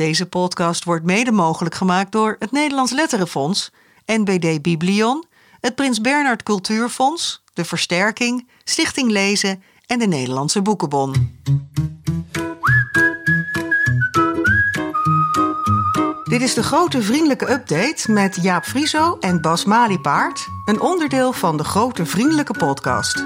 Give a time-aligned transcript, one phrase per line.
[0.00, 3.70] Deze podcast wordt mede mogelijk gemaakt door het Nederlands Letterenfonds,
[4.06, 5.24] NBD Biblion,
[5.60, 11.40] het Prins Bernhard Cultuurfonds, de Versterking, Stichting Lezen en de Nederlandse Boekenbon.
[16.24, 21.56] Dit is de grote vriendelijke update met Jaap Frieso en Bas Maliepaard, een onderdeel van
[21.56, 23.24] de grote vriendelijke podcast.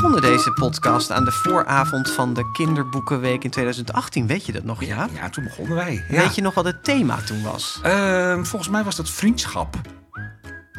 [0.00, 4.26] Begonnen deze podcast aan de vooravond van de Kinderboekenweek in 2018.
[4.26, 5.08] Weet je dat nog, ja?
[5.14, 6.04] Ja, toen begonnen wij.
[6.08, 6.22] Ja.
[6.22, 7.80] Weet je nog wat het thema toen was?
[7.82, 9.80] Ehm, volgens mij was dat vriendschap.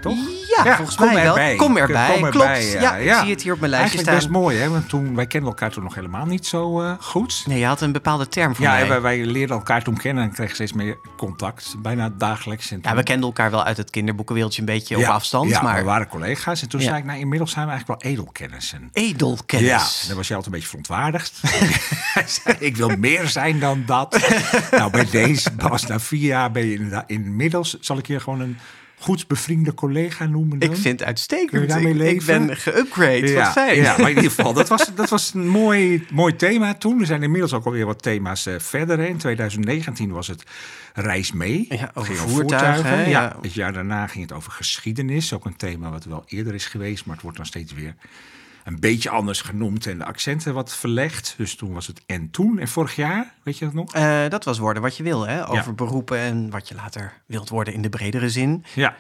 [0.01, 0.17] Toch?
[0.63, 1.25] Ja, volgens kom mij wel.
[1.37, 1.55] erbij.
[1.55, 2.45] Kom erbij, Kom klopt.
[2.45, 4.15] erbij, ja, ik zie het hier op mijn lijstje Eigenlijk staan.
[4.15, 4.69] best mooi, hè?
[4.69, 7.43] Want toen, wij kenden elkaar toen nog helemaal niet zo eh, goed.
[7.47, 8.87] Nee, je had een bepaalde term voor Ja, mij.
[8.87, 11.75] wij, wij leerden elkaar toen kennen en kregen steeds meer contact.
[11.77, 12.71] Bijna dagelijks.
[12.71, 15.49] En Ja, we kenden elkaar wel uit het kinderboekenwereldje een beetje op Ja, afstand.
[15.49, 16.61] Ja, maar we waren collega's.
[16.61, 16.85] En toen Ja.
[16.85, 18.89] zei ik, nou, inmiddels zijn we eigenlijk wel edelkennissen.
[18.93, 20.01] edelkennis.
[20.01, 21.41] Ja, dan was je altijd een beetje verontwaardigd.
[22.59, 24.19] Ik wil meer zijn dan dat.
[24.71, 27.03] nou, bij deze, Bas, na vier jaar ben je.
[27.07, 28.57] Inmiddels zal ik je gewoon een
[29.01, 30.69] goed bevriende collega noemen dan?
[30.69, 31.49] Ik vind het uitstekend.
[31.49, 32.47] Kun je daarmee ik, ik leven?
[32.47, 33.27] ben geupgrade.
[33.27, 33.75] ja, Wat fijn.
[33.75, 36.99] Ja, maar in ieder geval, dat was, dat was een mooi, mooi thema toen.
[36.99, 38.97] Er zijn inmiddels ook alweer wat thema's eh, verder.
[38.97, 39.05] Hè.
[39.05, 40.43] In 2019 was het
[40.93, 41.65] Reis mee.
[41.69, 43.35] Ja, over Ging voertuigen, hè, ja.
[43.41, 45.33] Het jaar daarna ging het over geschiedenis.
[45.33, 47.95] Ook een thema wat wel eerder is geweest, maar het wordt dan steeds weer
[48.63, 51.33] een beetje anders genoemd en de accenten wat verlegd.
[51.37, 52.59] Dus toen was het en toen.
[52.59, 53.93] En vorig jaar, weet je dat nog?
[53.93, 55.43] Eh, dat was worden wat je wil, hè?
[55.49, 55.71] Over Ja.
[55.73, 58.65] beroepen en wat je later wilt worden in de bredere zin.
[58.73, 58.95] Ja.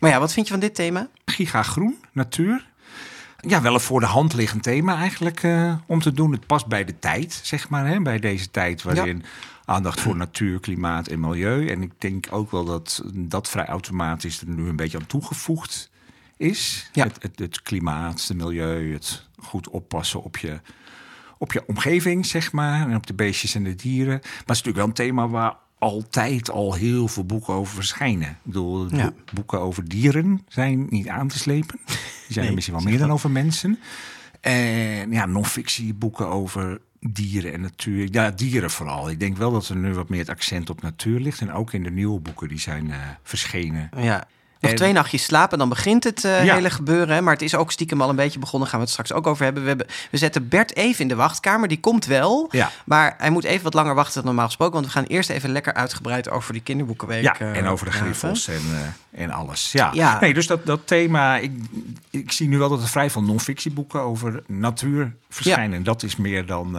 [0.00, 1.08] Maar ja, wat vind je van dit thema?
[1.24, 2.70] Gigagroen, natuur.
[3.48, 6.32] Ja, wel een voor de hand liggend thema eigenlijk eh, om te doen.
[6.32, 9.24] Het past bij de tijd, zeg maar, hè, bij deze tijd waarin
[9.64, 11.68] aandacht voor natuur, klimaat en milieu.
[11.68, 15.90] En ik denk ook wel dat dat vrij automatisch er nu een beetje aan toegevoegd
[16.36, 16.90] is.
[16.92, 17.04] Ja.
[17.04, 20.60] Het, het, het klimaat, het milieu, het goed oppassen op je,
[21.38, 22.88] op je omgeving, zeg maar.
[22.90, 24.18] En op de beestjes en de dieren.
[24.22, 28.28] Maar het is natuurlijk wel een thema waar altijd al heel veel boeken over verschijnen.
[28.28, 29.12] Ik bedoel, Ja.
[29.32, 31.78] boeken over dieren zijn niet aan te slepen.
[31.86, 31.96] Die
[32.28, 33.78] zijn Nee, misschien wel meer dan over mensen.
[34.40, 38.08] En ja, non-fictie boeken over dieren en natuur.
[38.10, 39.10] Ja, dieren vooral.
[39.10, 41.40] Ik denk wel dat er nu wat meer het accent op natuur ligt.
[41.40, 43.90] En ook in de nieuwe boeken die zijn eh, verschenen.
[43.96, 44.26] Ja.
[44.62, 46.54] Nog En- twee nachtjes slapen, dan begint het eh, Ja.
[46.54, 47.14] hele gebeuren.
[47.14, 47.20] Hè?
[47.20, 48.68] Maar het is ook stiekem al een beetje begonnen.
[48.68, 49.62] Gaan we het straks ook over hebben.
[49.62, 49.86] We, hebben.
[50.10, 51.68] we zetten Bert even in de wachtkamer.
[51.68, 52.48] Die komt wel.
[52.50, 52.70] Ja.
[52.84, 54.74] Maar hij moet even wat langer wachten dan normaal gesproken.
[54.74, 57.22] Want we gaan eerst even lekker uitgebreid over die kinderboekenweek.
[57.22, 58.60] Ja, eh, en over de griffels en,
[59.12, 59.72] eh, en alles.
[59.72, 59.90] Ja.
[59.94, 60.20] Ja.
[60.20, 61.52] Nee, dus dat, dat thema, ik,
[62.10, 65.76] ik zie nu wel dat er vrij veel non-fictieboeken over natuur verschijnen.
[65.76, 66.72] En dat is meer dan,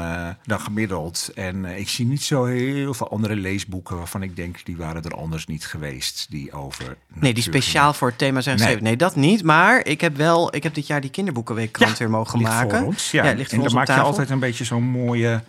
[0.45, 1.31] dan gemiddeld.
[1.35, 5.15] En ik zie niet zo heel veel andere leesboeken waarvan ik denk, die waren er
[5.15, 6.27] anders niet geweest.
[6.29, 8.83] Die over Nee, die natuur speciaal voor het thema zijn geschreven.
[8.83, 9.43] Nee, dat niet.
[9.43, 12.77] Maar ik heb wel, ik heb dit jaar die kinderboekenweekkrant Ja, weer mogen ligt maken.
[12.77, 13.23] Voor ons, ja.
[13.23, 15.41] ligt voor en op maak je altijd een beetje zo'n mooie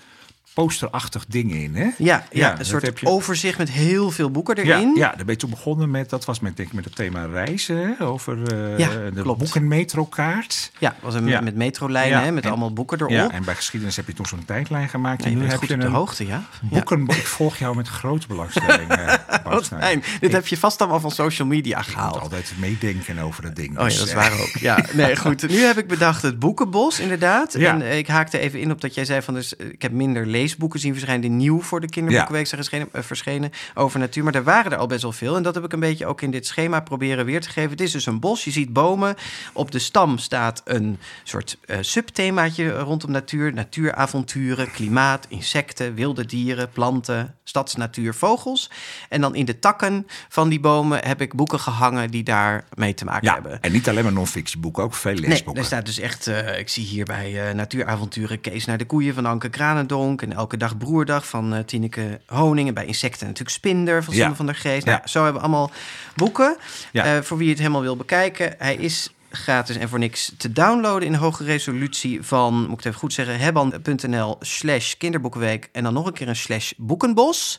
[0.54, 1.82] posterachtig ding in, hè?
[1.84, 4.92] Ja, ja, Ja, een soort je- overzicht met heel veel boeken Ja, erin.
[4.96, 7.24] ja, daar ben je toen begonnen met, dat was met, denk ik, met het thema
[7.26, 8.04] reizen, hè?
[8.06, 9.38] over eh, Ja, de klopt.
[9.38, 10.70] boekenmetrokaart.
[10.78, 11.40] Ja, was een Ja.
[11.40, 13.10] met metrolijnen, Ja, hè, met en- allemaal boeken erop.
[13.10, 15.24] Ja, en bij geschiedenis heb je toen zo'n tijdlijn gemaakt.
[15.24, 16.30] Nee, en nu heb goed je op de hoogte, ja.
[16.30, 16.68] ja.
[16.68, 17.06] boeken.
[17.08, 18.90] Ik volg jou met grote belangstelling.
[18.90, 19.06] eh.
[19.44, 20.00] Wat Nou, fijn.
[20.00, 22.20] Dit ik heb je vast allemaal van social media moet gehaald.
[22.20, 23.68] altijd meedenken over het ding.
[23.70, 24.56] Oh ja, Dus, dat is eh, waar ook.
[24.60, 25.48] Ja, nee, goed.
[25.48, 27.52] Nu heb ik bedacht het boekenbos, inderdaad.
[27.52, 27.72] Ja.
[27.80, 29.34] En ik haakte even in op dat jij zei van...
[29.34, 31.20] Dus, ik heb minder leesboeken zien verschijnen...
[31.20, 34.24] die nieuw voor de kinderboekenweek zijn verschenen, eh, verschenen over natuur.
[34.24, 35.36] Maar er waren er al best wel veel.
[35.36, 37.70] En dat heb ik een beetje ook in dit schema proberen weer te geven.
[37.70, 38.44] Het is dus een bos.
[38.44, 39.14] Je ziet bomen.
[39.52, 43.52] Op de stam staat een soort eh, subthemaatje rondom natuur.
[43.54, 48.70] Natuuravonturen, klimaat, insecten, wilde dieren, planten, stadsnatuur, vogels.
[49.08, 52.10] En dan in de takken van die bomen heb ik boeken gehangen...
[52.10, 53.60] die daar mee te maken Ja, hebben.
[53.62, 55.62] en niet alleen maar non-fictieboeken, ook veel Nee, leesboeken.
[55.62, 59.14] er staat dus echt, eh, ik zie hier bij eh, Natuuravonturen Kees naar de koeien
[59.14, 60.22] van Anke Kranendonk.
[60.22, 62.68] En Elke Dag Broerdag van eh, Tineke Honing.
[62.68, 64.34] En bij Insecten natuurlijk Spinder van Simon Ja.
[64.36, 64.86] van der Geest.
[64.86, 65.70] Nou, zo hebben we allemaal
[66.16, 66.56] boeken.
[66.92, 68.54] Eh, voor wie het helemaal wil bekijken.
[68.58, 72.86] Hij is gratis en voor niks te downloaden in hoge resolutie van, moet ik het
[72.86, 75.68] even goed zeggen, hebban.nl slash kinderboekenweek.
[75.72, 77.58] En dan nog een keer een slash boekenbos.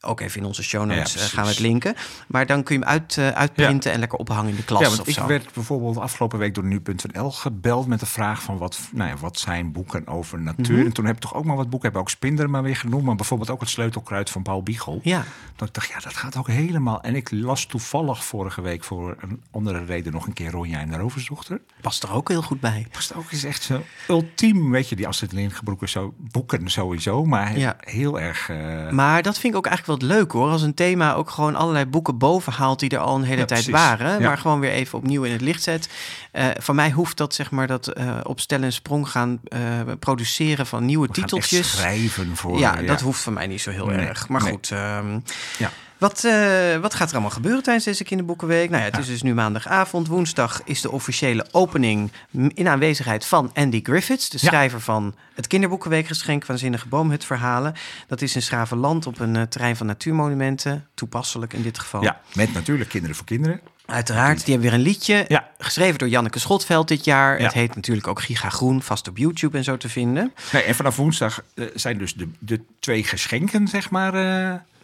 [0.00, 1.94] Ook even in onze show notes Ja, eh, gaan we het linken.
[2.28, 4.86] Maar dan kun je hem uit, eh, uitprinten en lekker ophangen in de klas Ja,
[4.88, 5.26] of want ik zo.
[5.26, 9.38] werd bijvoorbeeld afgelopen week door nu.nl gebeld met de vraag van wat, nou ja, wat
[9.38, 10.76] zijn boeken over natuur.
[10.76, 10.86] Mhm.
[10.86, 12.76] En toen heb ik toch ook maar wat boeken, heb ik ook Spinder maar weer
[12.76, 15.00] genoemd, maar bijvoorbeeld ook het Sleutelkruid van Paul Biegel.
[15.02, 15.24] Ja.
[15.56, 17.00] Dat ik dacht, ja, dat gaat ook helemaal.
[17.02, 20.90] En ik las toevallig vorige week voor een andere reden nog een keer Ronja en
[20.90, 21.60] de Roverzochter.
[21.80, 22.86] Past er ook heel goed bij.
[22.92, 27.24] Past ook is echt zo ultiem, weet je, die Astrid Lindgren boeken, zo, boeken sowieso,
[27.24, 28.48] maar heel erg.
[28.48, 30.50] eh, Maar dat vind ik ook eigenlijk eigenlijk wel leuk hoor.
[30.50, 33.44] Als een thema ook gewoon allerlei boeken boven haalt die er al een hele Ja,
[33.46, 33.80] tijd precies.
[33.86, 34.20] waren.
[34.20, 34.26] Ja.
[34.28, 35.88] Maar gewoon weer even opnieuw in het licht zet.
[36.32, 39.60] Eh van mij hoeft dat zeg maar dat eh, op stel en sprong gaan eh,
[39.98, 41.70] produceren van nieuwe We titeltjes.
[41.70, 42.58] schrijven voor...
[42.58, 44.28] Ja, dat hoeft van mij niet zo heel Nee, erg.
[44.28, 44.50] Maar nee.
[44.52, 45.18] goed, ehm,
[45.58, 45.70] Ja.
[45.98, 48.70] Wat, eh, wat gaat er allemaal gebeuren tijdens deze kinderboekenweek?
[48.70, 50.06] Nou ja, het is dus nu maandagavond.
[50.06, 52.12] Woensdag is de officiële opening
[52.54, 54.48] in aanwezigheid van Andy Griffiths, de Ja.
[54.48, 57.74] schrijver van het kinderboekenweekgeschenk Waanzinnige Boomhutverhalen.
[58.06, 60.86] Dat is in Schravenland op een eh, terrein van natuurmonumenten.
[60.94, 62.02] Toepasselijk in dit geval.
[62.02, 63.60] Ja, met natuurlijk Kinderen voor Kinderen.
[63.86, 65.24] Uiteraard, die hebben weer een liedje.
[65.28, 65.48] Ja.
[65.58, 67.38] Geschreven door Janneke Schotveld dit jaar.
[67.38, 67.44] Ja.
[67.44, 70.32] Het heet natuurlijk ook Giga Groen, vast op YouTube en zo te vinden.
[70.52, 74.12] Nee, en vanaf woensdag eh, zijn dus de, de twee geschenken, zeg maar...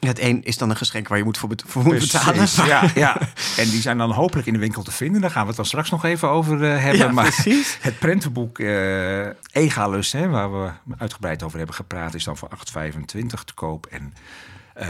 [0.07, 2.49] Het een is dan een geschenk waar je moet voor, bet- voor moet betalen.
[2.67, 3.21] Ja, ja,
[3.57, 5.21] en die zijn dan hopelijk in de winkel te vinden.
[5.21, 7.07] Daar gaan we het dan straks nog even over eh, hebben.
[7.07, 7.79] Ja, maar precies.
[7.81, 13.45] het prentenboek eh Egalus, hè, waar we uitgebreid over hebben gepraat, is dan voor 8,25
[13.45, 13.87] te koop.
[13.87, 14.15] En
[14.75, 14.89] eh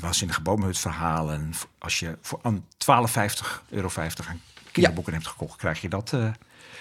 [0.00, 1.52] waanzinnige boomhutverhalen.
[1.78, 4.40] Als je voor aan 12,50 euro aan
[4.72, 6.12] kinderboeken hebt gekocht, krijg je dat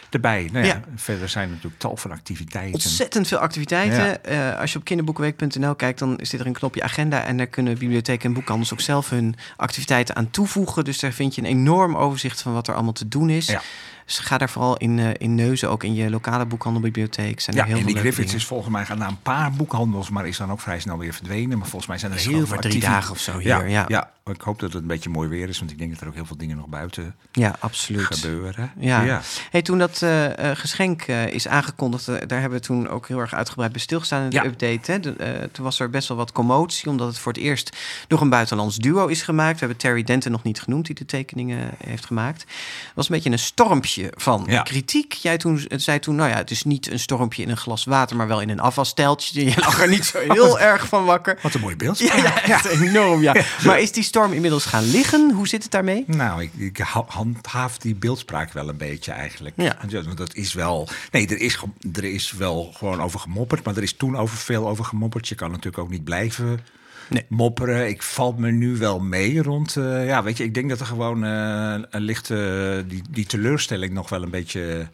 [0.10, 0.50] erbij.
[0.52, 0.82] Nou ja, Ja.
[0.96, 2.74] Verder zijn er natuurlijk tal van activiteiten.
[2.74, 4.06] Ontzettend veel activiteiten.
[4.06, 4.18] Ja.
[4.54, 7.24] Eh, als je op kinderboekenweek.nl kijkt, dan zit er een knopje agenda.
[7.24, 10.84] En daar kunnen bibliotheken en boekhandels ook zelf hun activiteiten aan toevoegen.
[10.84, 13.46] Dus daar vind je een enorm overzicht van wat er allemaal te doen is.
[13.48, 13.62] Ja.
[14.08, 17.40] Dus ga daar vooral in, eh, in neuzen, ook in je lokale boekhandelbibliotheek.
[17.40, 20.10] Zijn Ja, er heel en die Griffiths is volgens mij gaan naar een paar boekhandels,
[20.10, 21.58] maar is dan ook vrij snel weer verdwenen.
[21.58, 23.86] Maar volgens mij zijn er Is heel veel drie dagen of zo hier, ja.
[23.88, 26.08] ja, ik hoop dat het een beetje mooi weer is, want ik denk dat er
[26.08, 28.06] ook heel veel dingen nog buiten Ja, absoluut.
[28.06, 28.72] gebeuren.
[28.80, 29.22] Ja.
[29.52, 33.34] Hey, toen dat eh, eh, geschenk is aangekondigd, daar hebben we toen ook heel erg
[33.34, 34.46] uitgebreid bij stilgestaan in de Ja.
[34.46, 34.92] update.
[34.92, 35.00] Hè.
[35.00, 37.78] De, toen was er best wel wat commotie, omdat het voor het eerst
[38.08, 39.54] door een buitenlands duo is gemaakt.
[39.54, 42.42] We hebben Terry Denton nog niet genoemd, die de tekeningen heeft gemaakt.
[42.42, 44.62] Het was een beetje een stormpje van Ja.
[44.62, 45.14] kritiek.
[45.14, 48.16] Jij toen, zei toen, nou ja, het is niet een stormpje in een glas water,
[48.16, 49.46] maar wel in een afvalsteltje.
[49.46, 51.40] Je lag er niet zo heel erg van wakker.
[51.42, 52.00] Wat een mooi beeld.
[52.00, 53.36] Ja, ja, echt enorm, ja.
[53.66, 55.32] Maar is die storm inmiddels gaan liggen?
[55.32, 56.04] Hoe zit het daarmee?
[56.08, 59.56] Nou, ik, ik ha- handhaaf die beeldspraak wel een beetje eigenlijk.
[59.58, 59.78] Ja.
[59.90, 60.88] want dat is wel.
[61.12, 61.60] Nee, er is,
[61.94, 65.28] er is wel gewoon over gemopperd, maar er is toen over veel over gemopperd.
[65.28, 66.60] Je kan natuurlijk ook niet blijven
[67.10, 67.26] Nee.
[67.30, 67.88] mopperen.
[67.88, 69.76] Ik valt me nu wel mee rond.
[69.76, 72.84] eh, ja, weet je, ik denk dat er gewoon eh, een lichte.
[72.88, 74.88] die, die teleurstelling nog wel een beetje.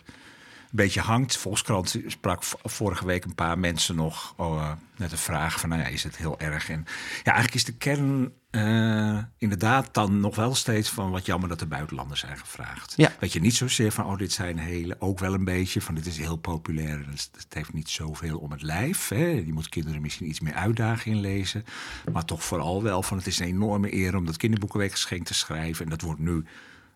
[0.73, 1.37] Een beetje hangt.
[1.37, 5.87] Volkskrant sprak vorige week een paar mensen nog eh, met een vraag van, nou ja,
[5.87, 6.69] is het heel erg?
[6.69, 6.85] En
[7.23, 11.59] ja, eigenlijk is de kern eh, inderdaad dan nog wel steeds van wat jammer dat
[11.59, 12.93] de buitenlanders zijn gevraagd.
[12.95, 13.11] Ja.
[13.19, 16.05] Weet je, niet zozeer van, oh, dit zijn hele, ook wel een beetje van, dit
[16.05, 16.93] is heel populair.
[16.93, 19.09] en Het, het heeft niet zoveel om het lijf.
[19.09, 19.25] Hè.
[19.25, 21.65] Je moet kinderen misschien iets meer uitdagen in lezen.
[22.11, 25.83] Maar toch vooral wel van, het is een enorme eer om dat kinderboekenweekgeschenk te schrijven.
[25.83, 26.43] En dat wordt nu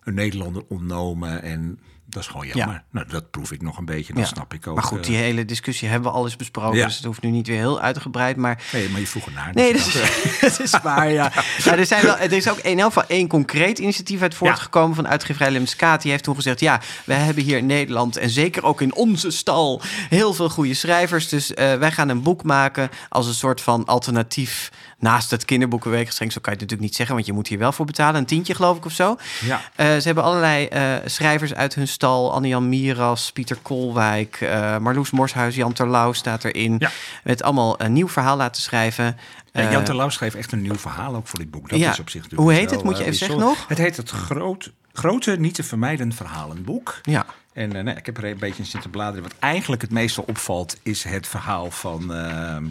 [0.02, 1.78] een Nederlander ontnomen en
[2.10, 2.74] dat is gewoon jammer.
[2.74, 2.82] Ja.
[2.90, 4.28] Nou, dat proef ik nog een beetje, dat Ja.
[4.28, 4.74] snap ik ook.
[4.74, 6.78] Maar goed, die eh, hele discussie hebben we al eens besproken.
[6.78, 6.84] Ja.
[6.86, 8.36] Dus het hoeft nu niet weer heel uitgebreid.
[8.36, 9.50] Maar Nee, maar je vroeg ernaar.
[9.54, 11.32] Nee, dus dat is, dat is waar, ja.
[11.64, 14.94] Nou, er, zijn wel, er is ook in elk geval één concreet initiatief uit voortgekomen
[14.96, 16.02] van uitgeverij Lemskaat.
[16.02, 19.30] Die heeft toen gezegd, ja, we hebben hier in Nederland en zeker ook in onze
[19.30, 21.28] stal heel veel goede schrijvers.
[21.28, 26.32] Dus eh, wij gaan een boek maken als een soort van alternatief naast het kinderboekenweekgeschenk.
[26.32, 28.20] Zo kan je het natuurlijk niet zeggen, want je moet hier wel voor betalen.
[28.20, 29.16] Een tientje geloof ik of zo.
[29.40, 29.60] Ja.
[29.74, 32.32] Eh, ze hebben allerlei eh, schrijvers uit hun stal.
[32.32, 36.76] Anne-Jan Miras, Pieter Kolwijk, eh, Marloes Morshuis, Jan Terlouw staat erin.
[36.78, 36.90] Ja.
[37.24, 39.16] Met allemaal een nieuw verhaal laten schrijven.
[39.52, 41.68] En Eh, Jan Terlouw schreef echt een nieuw verhaal ook voor dit boek.
[41.68, 41.90] Dat Ja.
[41.92, 42.82] is op zich Hoe heet het?
[42.82, 43.68] Moet je even zeggen nog?
[43.68, 46.98] Het heet het groot, grote, niet te vermijden verhalenboek.
[47.02, 47.26] Ja.
[47.52, 49.22] En eh, nou, ik heb er een beetje in zitten bladeren.
[49.22, 52.64] Wat eigenlijk het meeste opvalt, is het verhaal van ehm,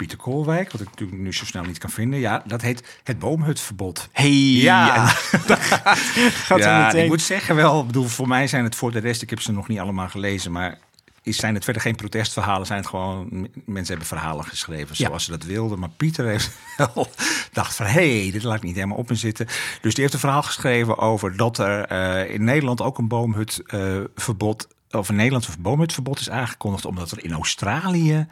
[0.00, 0.72] Pieter Koolwijk.
[0.72, 2.18] Wat ik natuurlijk nu zo snel niet kan vinden.
[2.18, 4.08] Ja, dat heet Het Boomhutverbod.
[4.12, 5.06] Hey, Ja.
[5.06, 7.02] gaat ja, meteen.
[7.02, 9.52] ik moet zeggen wel, bedoel, voor mij zijn het voor de rest, ik heb ze
[9.52, 10.78] nog niet allemaal gelezen, maar
[11.22, 15.06] is, zijn het verder geen protestverhalen, zijn het gewoon, mensen hebben verhalen geschreven Ja.
[15.06, 15.78] zoals ze dat wilden.
[15.78, 17.10] Maar Pieter heeft wel
[17.52, 19.46] dacht van, hé, hey, dit laat ik niet helemaal op me zitten.
[19.80, 24.68] Dus die heeft een verhaal geschreven over dat er eh, in Nederland ook een boomhutverbod,
[24.90, 28.26] of een Nederlands boomhutverbod is aangekondigd, omdat er in Australië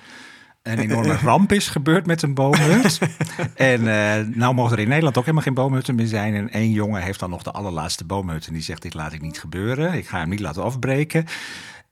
[0.63, 2.99] een enorme ramp is gebeurd met een boomhut.
[3.55, 6.35] en eh, nou mogen er in Nederland ook helemaal geen boomhutten meer zijn.
[6.35, 8.47] En één jongen heeft dan nog de allerlaatste boomhut.
[8.47, 9.93] En die zegt, dit laat ik niet gebeuren.
[9.93, 11.27] Ik ga hem niet laten afbreken.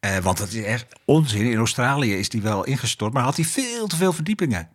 [0.00, 1.50] Eh, want dat is echt onzin.
[1.50, 4.68] In Australië is die wel ingestort, maar had hij veel te veel verdiepingen.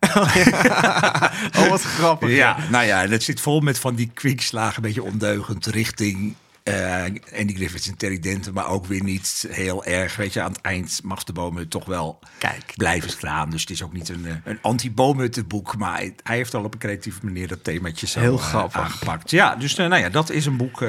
[1.58, 2.30] Oh, wat grappig.
[2.30, 6.34] Ja, nou ja, en het zit vol met van die kwinkslagen, een beetje ondeugend richting
[6.62, 7.02] eh
[7.38, 10.16] Andy Griffiths en Terry Denton, maar ook weer niet heel erg.
[10.16, 12.72] Weet je, aan het eind mag de boomhut toch wel Kijk.
[12.76, 13.50] blijven staan.
[13.50, 16.78] Dus het is ook niet een, eh, een anti-boomhuttenboek, maar hij, heeft al op een
[16.80, 18.80] creatieve manier dat themaatje zo Heel eh, grappig.
[18.80, 19.30] aangepakt.
[19.30, 20.84] Ja, dus nou ja, dat is een boek.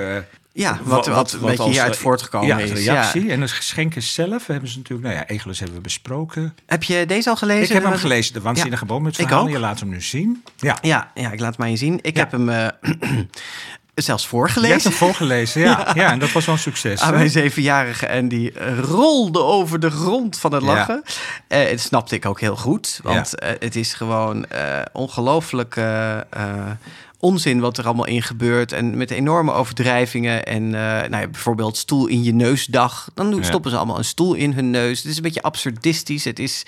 [0.55, 2.71] Ja, wat, wat, een beetje als, hieruit voortgekomen ja, is.
[2.71, 3.31] reactie.
[3.31, 5.07] En de geschenken zelf hebben ze natuurlijk...
[5.07, 6.55] Nou ja, Egelus hebben we besproken.
[6.65, 7.63] Heb je deze al gelezen?
[7.63, 9.43] Ik heb hem Wat- gelezen, De Waanzinnige Boom met verhalen.
[9.45, 9.49] ook.
[9.49, 10.43] Je laat hem nu zien.
[10.57, 11.99] Ja, Ja, ja, ik laat het maar je zien.
[12.01, 12.19] Ik Ja.
[12.19, 12.49] heb hem
[13.95, 14.89] zelfs je hebt voorgelezen.
[14.89, 15.61] hem voorgelezen.
[15.69, 16.99] Ja, ja, en dat was wel een succes.
[17.01, 17.17] aan hè?
[17.17, 20.67] mijn zevenjarige en die eh, rolde over de grond van het Ja.
[20.73, 21.03] lachen.
[21.47, 25.79] Eh het snapte ik ook heel goed, want eh, het is gewoon eh ongelooflijk
[27.19, 28.71] onzin wat er allemaal in gebeurt.
[28.71, 33.09] En met enorme overdrijvingen en nou ja, bijvoorbeeld stoel in je neusdag.
[33.13, 33.43] Dan Ja.
[33.43, 34.97] stoppen ze allemaal een stoel in hun neus.
[35.01, 36.23] Het is een beetje absurdistisch.
[36.23, 36.63] Het is...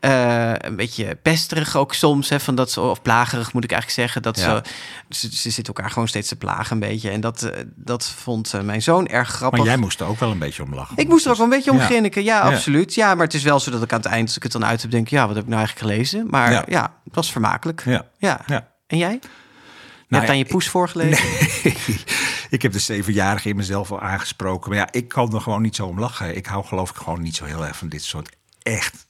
[0.00, 4.00] eh, een beetje pesterig ook soms, hè, van dat ze, of plagerig moet ik eigenlijk
[4.00, 4.22] zeggen.
[4.22, 4.62] Dat Ja.
[5.08, 7.10] ze, ze, ze zitten elkaar gewoon steeds te plagen een beetje.
[7.10, 9.58] En dat, eh, dat vond eh, mijn zoon erg grappig.
[9.58, 10.96] Maar jij moest er ook wel een beetje om lachen.
[10.96, 11.84] Ik moest er ook wel een beetje om Ja.
[11.84, 12.24] grinniken.
[12.24, 12.94] Ja, absoluut.
[12.94, 14.64] Ja, maar het is wel zo dat ik aan het eind, als ik het dan
[14.64, 16.26] uit heb, denk ik, ja, wat heb ik nou eigenlijk gelezen?
[16.30, 16.92] Maar ja, Ja.
[17.04, 17.82] het was vermakelijk.
[17.84, 18.06] Ja.
[18.18, 18.40] Ja.
[18.46, 18.68] Ja.
[18.86, 19.12] En jij?
[19.12, 21.24] Je Nou hebt aan je poes voorgelezen?
[22.56, 24.70] ik heb de zevenjarige in mezelf al aangesproken.
[24.70, 26.36] Maar ja, ik kan er gewoon niet zo om lachen.
[26.36, 29.06] Ik hou geloof ik gewoon niet zo heel erg van dit soort echt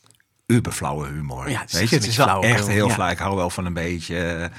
[0.52, 1.50] uberflauwe humor.
[1.50, 2.94] Ja, het is Weet je, het is wel echt heel ja.
[2.94, 3.10] flauw.
[3.10, 4.50] Ik hou wel van een beetje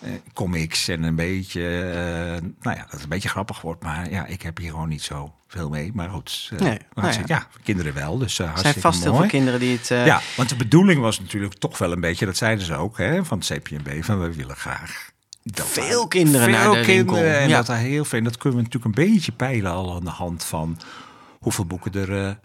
[0.00, 3.82] eh, comics en een beetje, eh, nou ja, dat het een beetje grappig wordt.
[3.82, 5.90] Maar ja, ik heb hier gewoon niet zo veel mee.
[5.94, 7.22] Maar goed, eh, Nee, nou ja.
[7.26, 7.46] ja.
[7.62, 8.18] kinderen wel.
[8.18, 9.88] Dus uh, zijn vast heel veel kinderen die het...
[9.88, 13.24] Ja, want de bedoeling was natuurlijk toch wel een beetje, dat zeiden ze ook, hè,
[13.24, 15.10] van het CPNB, van we willen graag
[15.42, 16.94] dat Veel kinderen veel naar de winkel.
[17.14, 17.56] kinderen En Ja.
[17.56, 20.10] dat daar heel veel, en dat kunnen we natuurlijk een beetje peilen al aan de
[20.10, 20.78] hand van
[21.38, 22.38] hoeveel boeken er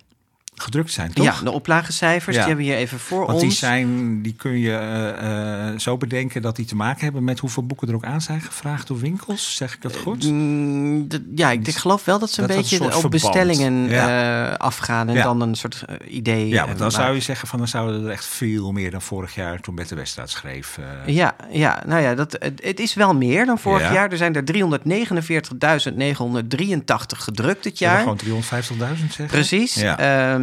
[0.55, 1.25] gedrukt zijn, toch?
[1.25, 2.41] ja, de oplagecijfers, Ja.
[2.41, 3.59] die hebben we hier even voor Want die, ons.
[3.59, 7.65] zijn, die kun je eh, eh, zo bedenken dat die te maken hebben met hoeveel
[7.65, 9.55] boeken er ook aan zijn gevraagd door winkels.
[9.55, 10.29] Zeg ik dat goed?
[10.31, 13.89] Mm, de- ja, ik, ik geloof wel dat ze een Dat dat beetje op bestellingen
[13.89, 14.49] Ja.
[14.51, 15.23] eh, afgaan en Ja.
[15.23, 16.47] dan een soort eh, idee.
[16.47, 17.03] ja, eh, want dan maken.
[17.03, 19.95] zou je zeggen van dan zouden er echt veel meer dan vorig jaar toen Bette
[19.95, 20.77] Westraat schreef.
[21.05, 23.93] eh, Ja, ja, nou ja, dat, het, is wel meer dan vorig Ja.
[23.93, 24.11] jaar.
[24.11, 27.99] Er zijn er 349.983 gedrukt dit jaar.
[27.99, 29.27] Gewoon 350.000 zeggen?
[29.27, 29.73] Precies.
[29.73, 29.99] Ja.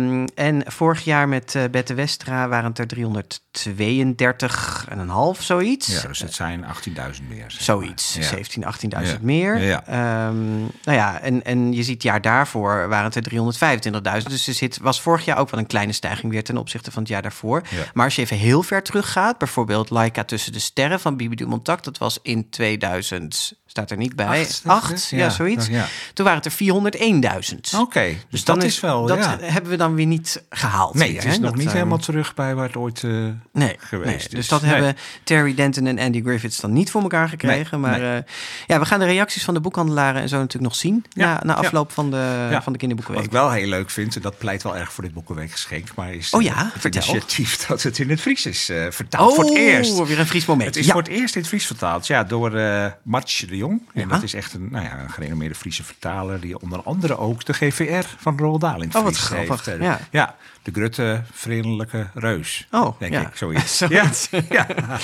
[0.09, 5.43] Ehm, en vorig jaar met eh Bette Westra waren het er 332 en een half,
[5.43, 6.03] zoiets.
[6.03, 7.45] Ja, dus het zijn 18.000 meer.
[7.49, 8.15] Zoiets.
[8.15, 8.23] Ja.
[8.23, 9.17] 17, 18.000 Ja.
[9.21, 9.63] meer.
[9.63, 9.87] Ja.
[9.87, 14.29] Ehm, nou ja, en, en je ziet het jaar daarvoor waren het er 325.000.
[14.29, 17.03] Dus er zit, was vorig jaar ook wel een kleine stijging weer ten opzichte van
[17.03, 17.63] het jaar daarvoor.
[17.95, 21.83] Maar als je even heel ver teruggaat, bijvoorbeeld Laika tussen de sterren van Bibi Dumontak,
[21.85, 25.31] dat was in 2000, staat er niet bij, Acht, ja, ja.
[25.31, 25.67] zoiets.
[25.67, 25.87] Ja.
[26.15, 27.79] Toen waren het er 401.000.
[27.81, 29.39] Oké, dus, dat is wel, dat ja.
[29.41, 30.95] hebben we dan weer niet gehaald.
[30.95, 31.41] Nee, weer, het is hè?
[31.41, 33.11] nog Dat, niet eh, helemaal terug bij waar het ooit eh,
[33.53, 34.17] Nee, geweest nee.
[34.17, 34.29] is.
[34.29, 34.71] Dus dat Nee.
[34.71, 37.81] hebben Terry Denton en Andy Griffiths dan niet voor elkaar gekregen.
[37.81, 38.23] Nee, maar eh,
[38.67, 41.05] ja, we gaan de reacties van de boekhandelaren en zo natuurlijk nog zien.
[41.09, 43.25] Ja, na, na afloop van, de, van de kinderboekenweek.
[43.33, 46.15] Wat ik wel heel leuk vind, en dat pleit wel erg voor dit Boekenweekgeschenk, maar
[46.15, 47.03] is Oh ja, het vertel.
[47.03, 49.35] initiatief dat het in het Fries is vertaald.
[49.35, 50.07] voor het eerst.
[50.07, 50.75] weer een Fries moment.
[50.75, 52.61] Het is voor het eerst in het Fries vertaald, ja, door
[53.03, 53.83] Martje de Jong.
[53.93, 54.07] En Ja.
[54.07, 57.53] dat is echt een, nou ja, een gerenommeerde Friese vertaler die onder andere ook de
[57.53, 59.81] GVR van Roald Dahl in het Oh, wat grappig, heeft.
[59.81, 60.37] eh, ja.
[60.63, 62.69] de Grutte vriendelijke reus.
[62.71, 63.21] Oh, denk ja.
[63.21, 63.77] ik, zoiets.
[63.83, 64.29] Zoiets.
[64.31, 64.67] Ja, ja.
[64.79, 65.01] Maar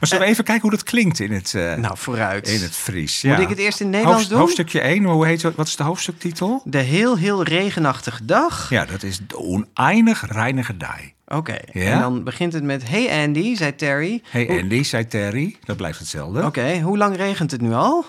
[0.00, 2.48] zullen we even kijken hoe dat klinkt in het, eh, Nou, vooruit.
[2.48, 3.22] in het Fries?
[3.22, 3.42] Moet ja.
[3.42, 4.38] ik het eerst in Nederlands Hoofd- doen?
[4.40, 5.42] Hoofdstukje 1, hoe heet?
[5.42, 6.62] Wat is de hoofdstuktitel?
[6.64, 8.70] De heel, heel regenachtige dag.
[8.70, 11.14] Ja, dat is de oneindig reinige dij.
[11.28, 11.92] Oké, Ja?
[11.92, 12.88] en dan begint het met...
[12.88, 14.22] Hey Andy, zei Terry.
[14.30, 15.56] Hey Hoe- Andy, zei Terry.
[15.64, 16.44] Dat blijft hetzelfde.
[16.44, 18.04] Oké, hoe lang regent het nu al?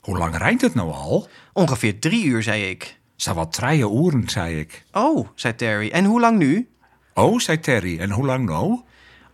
[0.00, 1.28] Hoe lang rijnt het nou al?
[1.52, 2.98] Ongeveer drie uur, zei ik.
[3.16, 4.84] Zou wat treien oeren, zei ik.
[4.92, 5.88] Oh, zei Terry.
[5.90, 6.68] En hoe lang nu?
[7.14, 7.98] Oh, zei Terry.
[7.98, 8.80] En hoe lang nou?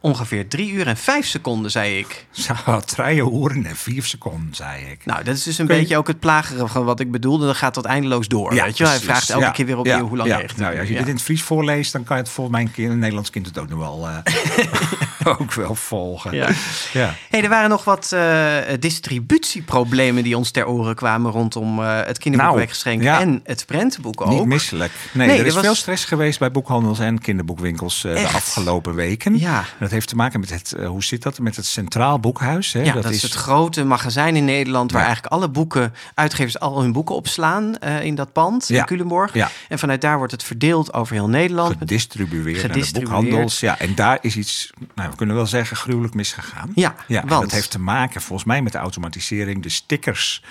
[0.07, 2.27] Ongeveer drie uur en vijf seconden, zei ik.
[2.65, 5.05] Wat treien oeren en vier seconden, zei ik.
[5.05, 7.47] Nou, dat is dus een je- beetje ook het plagerige van wat ik bedoelde.
[7.47, 8.55] Dat gaat tot eindeloos door.
[8.55, 8.87] weet je?
[8.87, 10.41] Hij vraagt elke Ja, keer weer opnieuw ja, hoe lang ja.
[10.57, 10.99] Nou ja, als je Ja.
[11.01, 13.47] dit in het Fries voorleest, dan kan je het volgens mijn kind, een Nederlands kind
[13.47, 16.35] het ook nog wel, eh, ook wel volgen.
[16.35, 16.49] Ja.
[16.93, 17.15] ja.
[17.31, 22.19] Hey, er waren nog wat eh, distributieproblemen die ons ter oren kwamen rondom eh, het
[22.19, 23.21] kinderboekweekgeschenk Nou, ja.
[23.21, 24.29] en het prentenboek ook.
[24.29, 24.93] Niet misselijk.
[25.13, 29.39] Nee, Nee, er is was- veel stress geweest bij boekhandels en kinderboekwinkels de afgelopen weken.
[29.39, 29.65] Ja.
[29.81, 32.73] Dat heeft te maken met het, eh, hoe zit dat, met het Centraal Boekhuis.
[32.73, 32.83] Hè?
[32.83, 35.07] Ja, dat, is het grote magazijn in Nederland waar Ja.
[35.07, 38.79] eigenlijk alle boeken, uitgevers al hun boeken opslaan eh, in dat pand Ja.
[38.79, 39.35] in Culemborg.
[39.35, 39.51] Ja.
[39.69, 41.77] En vanuit daar wordt het verdeeld over heel Nederland.
[41.79, 43.21] Gedistribueerd, naar de Gedistribueerd.
[43.21, 43.61] boekhandels.
[43.61, 46.71] Ja, en daar is iets, nou, we kunnen wel zeggen, gruwelijk misgegaan.
[46.75, 49.63] Ja, ja want- dat heeft te maken volgens mij met de automatisering.
[49.63, 50.43] De stickers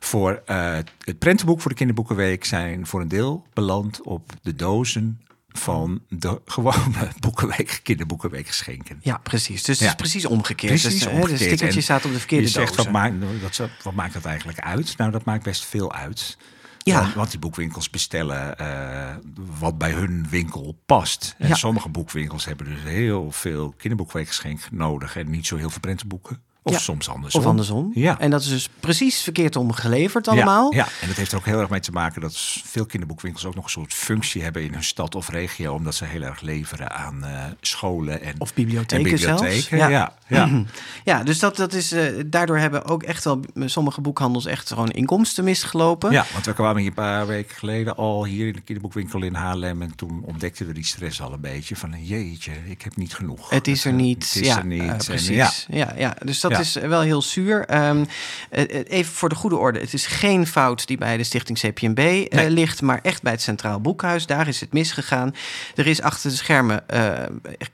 [0.00, 0.72] voor eh,
[1.04, 5.20] het prentenboek voor de kinderboekenweek zijn voor een deel beland op de dozen
[5.58, 8.98] van de gewone boekenweek, kinderboekenweek geschenken.
[9.02, 9.62] Ja, precies.
[9.62, 9.84] Dus Ja.
[9.84, 10.72] het is precies omgekeerd.
[10.80, 11.38] Precies dus, hè, omgekeerd.
[11.38, 12.92] De stickertje En staat op de verkeerde Je zegt, dozen.
[12.92, 14.96] wat maakt, wat maakt dat eigenlijk uit?
[14.96, 16.36] Nou, dat maakt best veel uit.
[16.78, 17.00] Ja.
[17.00, 19.14] Want, want die boekwinkels bestellen eh,
[19.58, 21.34] wat bij hun winkel past.
[21.38, 21.54] En Ja.
[21.54, 25.16] sommige boekwinkels hebben dus heel veel kinderboekweekgeschenk nodig...
[25.16, 26.42] en niet zo heel veel prentenboeken.
[26.66, 26.78] Of Ja.
[26.78, 27.40] soms andersom.
[27.40, 27.90] Of andersom.
[27.94, 28.18] Ja.
[28.20, 30.72] En dat is dus precies verkeerd om geleverd allemaal.
[30.72, 33.44] Ja, ja, en dat heeft er ook heel erg mee te maken dat veel kinderboekwinkels
[33.46, 35.74] ook nog een soort functie hebben in hun stad of regio.
[35.74, 39.68] Omdat ze heel erg leveren aan eh, scholen en, Of bibliotheken en zelfs.
[39.68, 39.88] Ja.
[39.88, 40.14] Ja.
[40.28, 40.62] Ja,
[41.04, 44.90] Ja, dus dat, dat is, eh, daardoor hebben ook echt wel sommige boekhandels echt gewoon
[44.90, 46.12] inkomsten misgelopen.
[46.12, 49.34] Ja, want we kwamen hier een paar weken geleden al hier in de kinderboekwinkel in
[49.34, 49.82] Haarlem.
[49.82, 51.76] En toen ontdekten we die stress al een beetje.
[51.76, 53.50] Van jeetje, ik heb niet genoeg.
[53.50, 54.32] Het is er niet.
[54.34, 54.80] Het is er niet.
[54.82, 55.28] eh, En precies.
[55.36, 55.50] ja.
[55.68, 55.92] ja.
[55.96, 56.60] Ja, dus dat Ja.
[56.60, 57.64] is wel heel zuur.
[57.66, 58.04] Ehm,
[58.50, 59.78] eh, eh, even voor de goede orde.
[59.78, 63.42] Het is geen fout die bij de stichting CPNB eh, ligt, maar echt bij het
[63.42, 64.26] Centraal Boekhuis.
[64.26, 65.34] Daar is het misgegaan.
[65.74, 66.84] Er is achter de schermen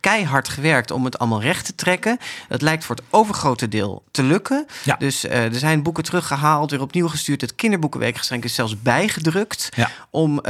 [0.00, 2.18] keihard gewerkt om het allemaal recht te trekken.
[2.48, 4.66] Dat lijkt voor het overgrote deel te lukken.
[4.84, 4.96] Ja.
[4.98, 7.40] Dus er zijn boeken teruggehaald, weer opnieuw gestuurd.
[7.40, 9.90] Het kinderboekenweekgeschenk is zelfs bijgedrukt Ja.
[10.10, 10.40] om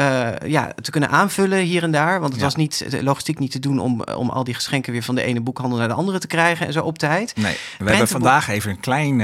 [0.46, 2.20] ja, te kunnen aanvullen hier en daar.
[2.20, 5.14] Want het was niet, logistiek niet te doen om, om al die geschenken weer van
[5.14, 7.37] de ene boekhandel naar de andere te krijgen en zo op tijd.
[7.37, 9.16] Nee, we hebben vandaag even een klein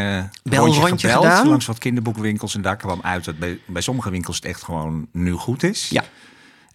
[0.43, 1.49] Belrondje rondje gebeld gedaan.
[1.49, 2.55] langs wat kinderboekwinkels.
[2.55, 5.89] En daar kwam uit dat bij, bij sommige winkels het echt gewoon nu goed is.
[5.89, 6.05] Ja.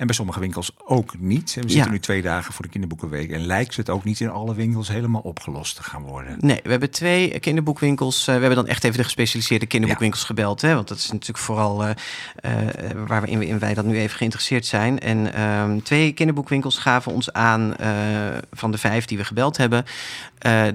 [0.01, 1.53] En bij sommige winkels ook niet.
[1.55, 1.73] En we Ja.
[1.73, 3.31] zitten nu twee dagen voor de kinderboekenweek.
[3.31, 6.37] En lijkt het ook niet in alle winkels helemaal opgelost te gaan worden.
[6.39, 8.19] Nee, we hebben twee kinderboekwinkels.
[8.19, 10.61] eh, we hebben dan echt even de gespecialiseerde kinderboekwinkels gebeld.
[10.61, 11.91] Hè, want dat is natuurlijk vooral eh,
[13.07, 14.99] waar we in, in wij dat nu even geïnteresseerd zijn.
[14.99, 17.73] En ehm, twee kinderboekwinkels gaven ons aan
[18.51, 19.85] van de vijf die we gebeld hebben.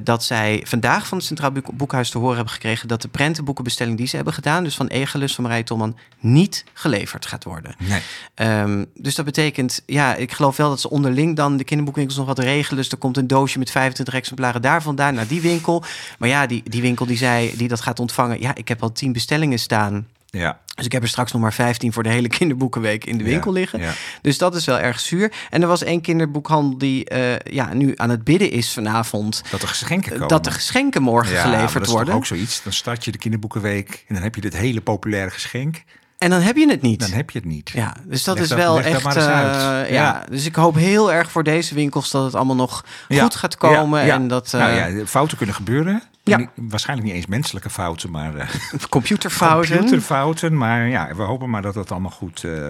[0.00, 3.96] dat zij vandaag van het Centraal Boek- Boekhuis te horen hebben gekregen dat de prentenboekenbestelling
[3.96, 7.74] die ze hebben gedaan, dus van Egelus van Marije Tolman, niet geleverd gaat worden.
[7.78, 8.00] Nee.
[8.34, 12.26] Ehm, dus dat betekent, ja, ik geloof wel dat ze onderling dan de kinderboekwinkels nog
[12.26, 12.76] wat regelen.
[12.82, 15.84] Dus er komt een doosje met 25 exemplaren daar vandaan naar die winkel.
[16.18, 18.92] Maar ja, die, die winkel die zei, die dat gaat ontvangen, ja, ik heb al
[18.92, 20.06] 10 bestellingen staan.
[20.30, 20.58] Ja.
[20.74, 23.52] Dus ik heb er straks nog maar 15 voor de hele kinderboekenweek in de winkel
[23.54, 23.80] Ja, liggen.
[23.80, 23.92] ja.
[24.22, 25.32] Dus dat is wel erg zuur.
[25.50, 29.42] En er was één kinderboekhandel die eh, ja, nu aan het bidden is vanavond.
[29.50, 30.28] Dat er geschenken komen.
[30.28, 32.14] Dat de geschenken morgen Ja, geleverd dat is worden.
[32.14, 32.62] ook zoiets.
[32.62, 35.82] Dan start je de kinderboekenweek en dan heb je dit hele populaire geschenk.
[36.18, 37.00] En dan heb je het niet.
[37.00, 37.70] Dan heb je het niet.
[37.70, 39.16] Ja, dus dat Leg is wel dat echt.
[39.16, 39.84] eh, ja.
[39.88, 40.24] Ja.
[40.30, 43.22] dus ik hoop heel erg voor deze winkels dat het allemaal nog Ja.
[43.22, 44.04] goed gaat komen.
[44.06, 44.14] Ja.
[44.14, 46.02] En dat eh, Nou ja, fouten kunnen gebeuren.
[46.22, 46.50] Ja.
[46.54, 48.48] Waarschijnlijk niet eens menselijke fouten, maar eh,
[48.88, 49.76] computerfouten.
[49.76, 50.56] computerfouten.
[50.56, 52.66] Maar ja, we hopen maar dat het allemaal goed eh,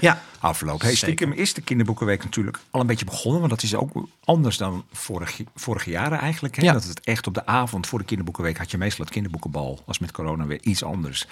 [0.00, 0.82] Ja, afloopt.
[0.82, 3.40] Hey, stiekem is de kinderboekenweek natuurlijk al een beetje begonnen.
[3.40, 6.56] Want dat is ook anders dan vorig, vorige jaren eigenlijk.
[6.56, 6.62] Hè?
[6.62, 6.72] Ja.
[6.72, 9.82] Dat het echt op de avond voor de kinderboekenweek had je meestal het kinderboekenbal.
[9.86, 11.26] Als met corona weer iets anders.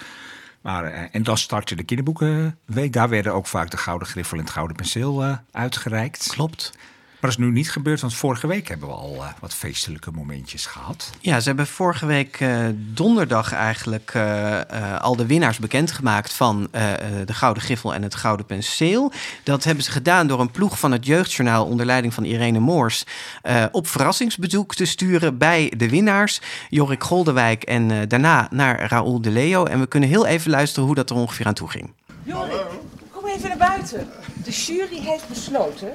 [0.61, 2.93] Maar, eh, en dan startte de kinderboekenweek.
[2.93, 6.27] Daar werden ook vaak de Gouden Griffel en het Gouden Penseel eh, uitgereikt.
[6.27, 6.73] klopt.
[7.21, 10.11] Maar dat is nu niet gebeurd, want vorige week hebben we al eh, wat feestelijke
[10.11, 11.11] momentjes gehad.
[11.19, 16.67] Ja, ze hebben vorige week eh, donderdag eigenlijk eh, eh, al de winnaars bekendgemaakt van
[16.71, 19.11] eh, eh, de Gouden Griffel en het Gouden Penseel.
[19.43, 23.03] Dat hebben ze gedaan door een ploeg van het Jeugdjournaal onder leiding van Irene Moors
[23.41, 26.41] eh, op verrassingsbezoek te sturen bij de winnaars.
[26.69, 29.65] Jorik Goldewijk en daarna naar Raoul de Leo.
[29.65, 31.93] En we kunnen heel even luisteren hoe dat er ongeveer aan toe ging.
[32.23, 32.65] Jorik,
[33.11, 34.07] kom even naar buiten.
[34.43, 35.93] De jury heeft besloten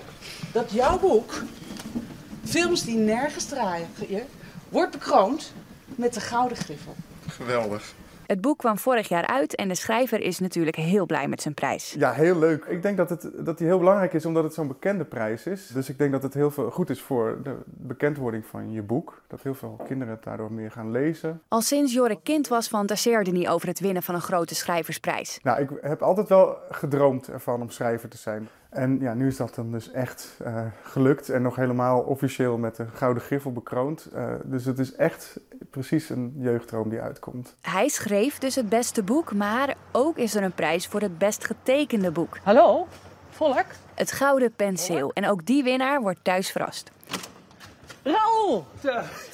[0.56, 1.32] dat jouw boek,
[2.44, 3.88] Films die nergens draaien,
[4.68, 5.52] wordt bekroond
[5.94, 6.94] met de Gouden Griffel.
[7.28, 7.94] Geweldig.
[8.26, 11.54] Het boek kwam vorig jaar uit en de schrijver is natuurlijk heel blij met zijn
[11.54, 11.94] prijs.
[11.98, 12.64] Ja, heel leuk.
[12.64, 15.66] Ik denk dat, het, dat die heel belangrijk is omdat het zo'n bekende prijs is.
[15.66, 19.22] Dus ik denk dat het heel veel goed is voor de bekendwording van je boek.
[19.26, 21.42] Dat heel veel kinderen het daardoor meer gaan lezen.
[21.48, 25.38] Al sinds Jorik kind was fantaseerde hij over het winnen van een grote schrijversprijs.
[25.42, 28.48] Nou, ik heb altijd wel gedroomd ervan om schrijver te zijn.
[28.76, 32.76] En ja, nu is dat dan dus echt eh, gelukt en nog helemaal officieel met
[32.76, 34.08] de Gouden Griffel bekroond.
[34.14, 37.56] Eh, dus het is echt precies een jeugddroom die uitkomt.
[37.60, 41.44] Hij schreef dus het beste boek, maar ook is er een prijs voor het best
[41.44, 42.38] getekende boek.
[42.42, 42.86] Hallo,
[43.30, 43.64] volk.
[43.94, 45.10] Het Gouden Penseel.
[45.12, 46.90] En ook die winnaar wordt thuis verrast.
[48.02, 48.66] Raoul,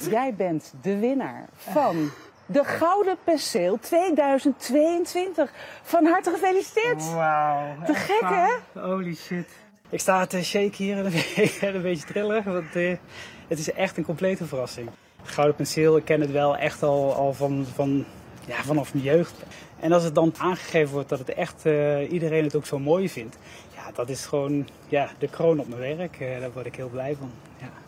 [0.09, 2.09] jij bent de winnaar van
[2.53, 5.51] de Gouden Penseel 2022.
[5.81, 7.13] Van harte gefeliciteerd.
[7.13, 7.75] Wauw.
[7.85, 8.79] Te gek, hè?
[8.81, 9.49] Holy shit.
[9.89, 12.43] Ik sta te shake hier en een beetje, een beetje trillen.
[12.43, 12.95] Want eh,
[13.47, 14.89] het is echt een complete verrassing.
[15.23, 18.05] Gouden penseel, ik ken het wel echt al, al van, van,
[18.45, 19.33] ja, vanaf mijn jeugd.
[19.79, 23.09] En als het dan aangegeven wordt dat het echt eh, iedereen het ook zo mooi
[23.09, 23.37] vindt.
[23.75, 26.19] Ja, dat is gewoon ja, de kroon op mijn werk.
[26.19, 27.31] Eh, daar word ik heel blij van.
[27.57, 27.82] Ja.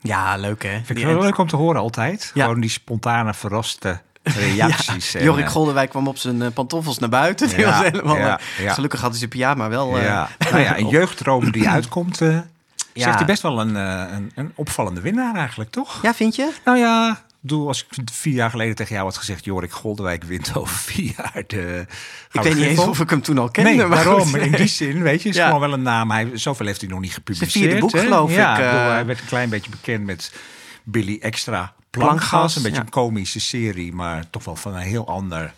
[0.00, 0.80] Ja, leuk hè?
[0.84, 2.30] Vind ik wel leuk om te horen altijd.
[2.34, 2.44] Ja.
[2.44, 5.14] Gewoon die spontane, verraste reacties.
[5.14, 7.48] en, Jorik eh, Goldewijk kwam op zijn eh, pantoffels naar buiten.
[7.56, 8.72] Die Ja, was helemaal, ja, eh.
[8.72, 9.98] Gelukkig had hij zijn pyjama wel.
[9.98, 10.04] eh.
[10.50, 12.20] Nou ja, een jeugddroom die uitkomt.
[12.20, 12.38] eh.
[12.94, 15.98] Zegt hij best wel een, eh, een, een opvallende winnaar eigenlijk, toch?
[16.02, 16.52] Ja, vind je?
[16.64, 19.44] Nou ja, bedoel, als ik vier jaar geleden tegen jou had gezegd...
[19.44, 21.86] Jorik Goldewijk wint over vier jaar de
[22.32, 23.70] Ik weet niet eens of ik hem toen al kende.
[23.70, 24.28] Nee, maar daarom.
[24.28, 24.40] goed.
[24.40, 25.46] In die zin, weet je, is Ja.
[25.46, 26.10] gewoon wel een naam.
[26.10, 27.52] Hij, zoveel heeft hij nog niet gepubliceerd.
[27.52, 28.00] vierde boek, hè?
[28.00, 28.90] geloof ja, ik, bedoel, eh.
[28.90, 30.32] hij werd een klein beetje bekend met
[30.82, 32.84] Billy Extra Plankgas, een beetje ja.
[32.84, 35.52] een komische serie, maar toch wel van een heel ander.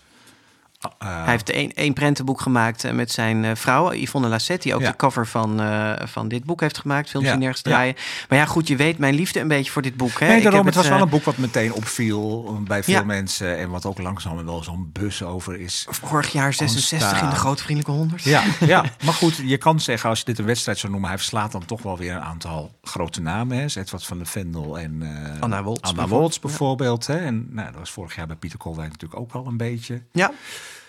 [0.81, 4.75] Eh, Hij heeft één, één prentenboek gemaakt eh, met zijn eh, vrouw, Yvonne Lassette, die
[4.75, 4.91] ook Ja.
[4.91, 7.71] de cover van, eh, van dit boek heeft gemaakt, Films Ja, die nergens ja.
[7.71, 7.95] draaien.
[8.29, 10.21] Maar ja, goed, je weet mijn liefde een beetje voor dit boek.
[10.21, 10.27] Hè?
[10.27, 13.59] Nee, Ik heb het was wel een boek wat meteen opviel bij veel mensen.
[13.59, 15.87] En wat ook langzaam wel zo'n bus over is.
[15.91, 17.37] Vorig jaar 66 in de.
[17.37, 18.23] Grote Vriendelijke 100.
[18.23, 21.19] Ja, ja, maar goed, je kan zeggen als je dit een wedstrijd zou noemen, hij
[21.19, 23.57] verslaat dan toch wel weer een aantal grote namen.
[23.59, 23.65] Hè.
[23.65, 25.03] Edward van de Vendel en
[25.41, 26.09] Anna Woltz Anna bijvoorbeeld.
[26.21, 27.07] Woltz bijvoorbeeld.
[27.07, 27.17] Hè.
[27.19, 30.33] En nou, dat was vorig jaar bij Pieter Kolwijk natuurlijk ook al een beetje Ja.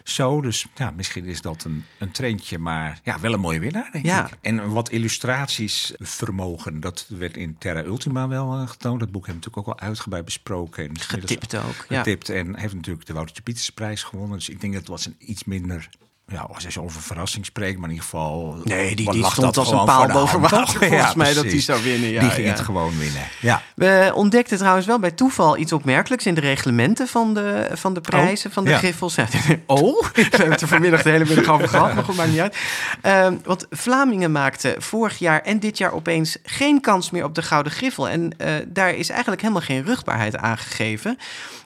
[0.10, 0.41] Zo.
[0.41, 4.06] Dus ja, misschien is dat een, een trendje, maar ja, wel een mooie winnaar, denk
[4.06, 4.26] Ja.
[4.28, 4.34] ik.
[4.41, 9.00] En wat illustraties vermogen, dat werd in Terra Ultima wel eh, getoond.
[9.00, 10.89] Dat boek hebben we natuurlijk ook al uitgebreid besproken.
[10.89, 11.86] En Getipt ook.
[11.89, 11.98] Ja.
[11.98, 14.38] getipt en heeft natuurlijk de Woutertje Pietersprijs gewonnen.
[14.38, 15.89] Dus ik denk dat het was een iets minder...
[16.31, 18.57] Ja, als je over verrassing spreekt, maar in ieder geval...
[18.63, 20.67] Nee, die, die stond als een paal boven water.
[20.79, 22.09] Volgens Ja, mij dat die zou winnen.
[22.09, 22.51] Ja, die ging ja.
[22.51, 23.21] het gewoon winnen.
[23.39, 23.61] Ja.
[23.75, 28.01] We ontdekten trouwens wel bij toeval iets opmerkelijks in de reglementen van de, van de
[28.01, 29.17] prijzen, van de griffels.
[29.65, 32.39] Oh, we hebben het er vanmiddag de hele middag over gehad, maar goed, maakt niet
[32.39, 32.57] uit.
[33.01, 37.41] Ehm, want Vlamingen maakten vorig jaar en dit jaar opeens geen kans meer op de
[37.41, 38.09] Gouden Griffel.
[38.09, 41.17] En eh, daar is eigenlijk helemaal geen rugbaarheid aangegeven.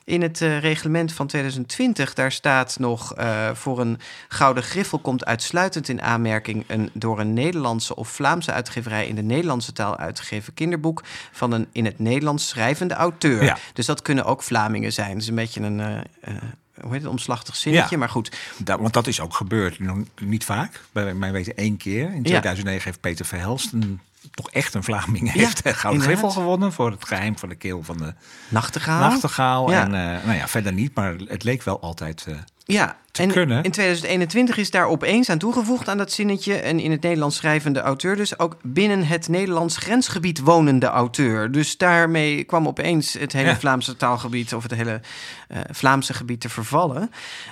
[0.04, 5.24] In het eh, reglement van 2020, daar staat nog eh, voor een Gouden Griffel komt
[5.24, 10.54] uitsluitend in aanmerking een door een Nederlandse of Vlaamse uitgeverij in de Nederlandse taal uitgegeven
[10.54, 13.44] kinderboek van een in het Nederlands schrijvende auteur.
[13.44, 13.58] Ja.
[13.72, 15.12] Dus dat kunnen ook Vlamingen zijn.
[15.12, 16.32] Dat is een beetje een, eh,
[16.80, 17.98] hoe heet het, omslachtig zinnetje, Ja.
[17.98, 18.36] maar goed.
[18.58, 19.78] Dat, want dat is ook gebeurd.
[19.78, 20.80] Nog niet vaak.
[20.92, 22.14] Bij mij weten één keer.
[22.14, 26.02] In 2009 heeft Peter Verhelst een, toch echt een Vlaming heeft de Gouden.
[26.02, 28.14] Griffel gewonnen voor het geheim van de keel van de
[28.48, 29.10] Nachtegaal.
[29.10, 29.70] nachtegaal.
[29.70, 29.82] Ja.
[29.82, 32.24] En eh, nou ja, verder niet, maar het leek wel altijd.
[32.28, 33.62] eh, Ja, te en kunnen.
[33.62, 36.54] in 2021 is daar opeens aan toegevoegd aan dat zinnetje...
[36.54, 41.52] en in het Nederlands schrijvende auteur dus ook binnen het Nederlands grensgebied wonende auteur.
[41.52, 43.56] Dus daarmee kwam opeens het hele Ja.
[43.56, 44.54] Vlaamse taalgebied...
[44.54, 45.00] of het hele
[45.48, 47.10] eh, Vlaamse gebied te vervallen.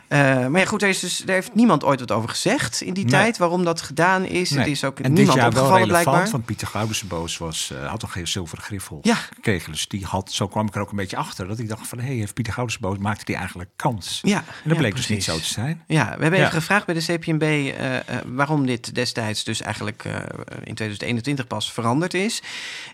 [0.09, 2.95] Eh, maar ja, goed, daar, is dus, daar heeft niemand ooit wat over gezegd in
[2.95, 3.13] die Nee.
[3.13, 3.39] tijd...
[3.39, 4.51] waarom dat gedaan is.
[4.51, 4.59] nee.
[4.59, 6.31] Het is ook en dit jaar wel relevant, blijkbaar.
[6.31, 9.15] want Pieter Goudensenboos was, eh, had een geen zilveren griffel Ja.
[9.15, 9.73] gekregen.
[9.73, 11.49] Dus die had, zo kwam ik er ook een beetje achter.
[11.49, 14.19] Dat ik dacht van, hé, hey, heeft Pieter Goudensenboos, maakte die eigenlijk kans?
[14.23, 15.83] Ja, En dat ja, bleek niet zo te zijn.
[15.87, 16.47] Ja, we hebben Ja.
[16.47, 20.15] even gevraagd bij de CPNB eh, eh, waarom dit destijds dus eigenlijk eh,
[20.65, 22.43] in 2021 pas veranderd is.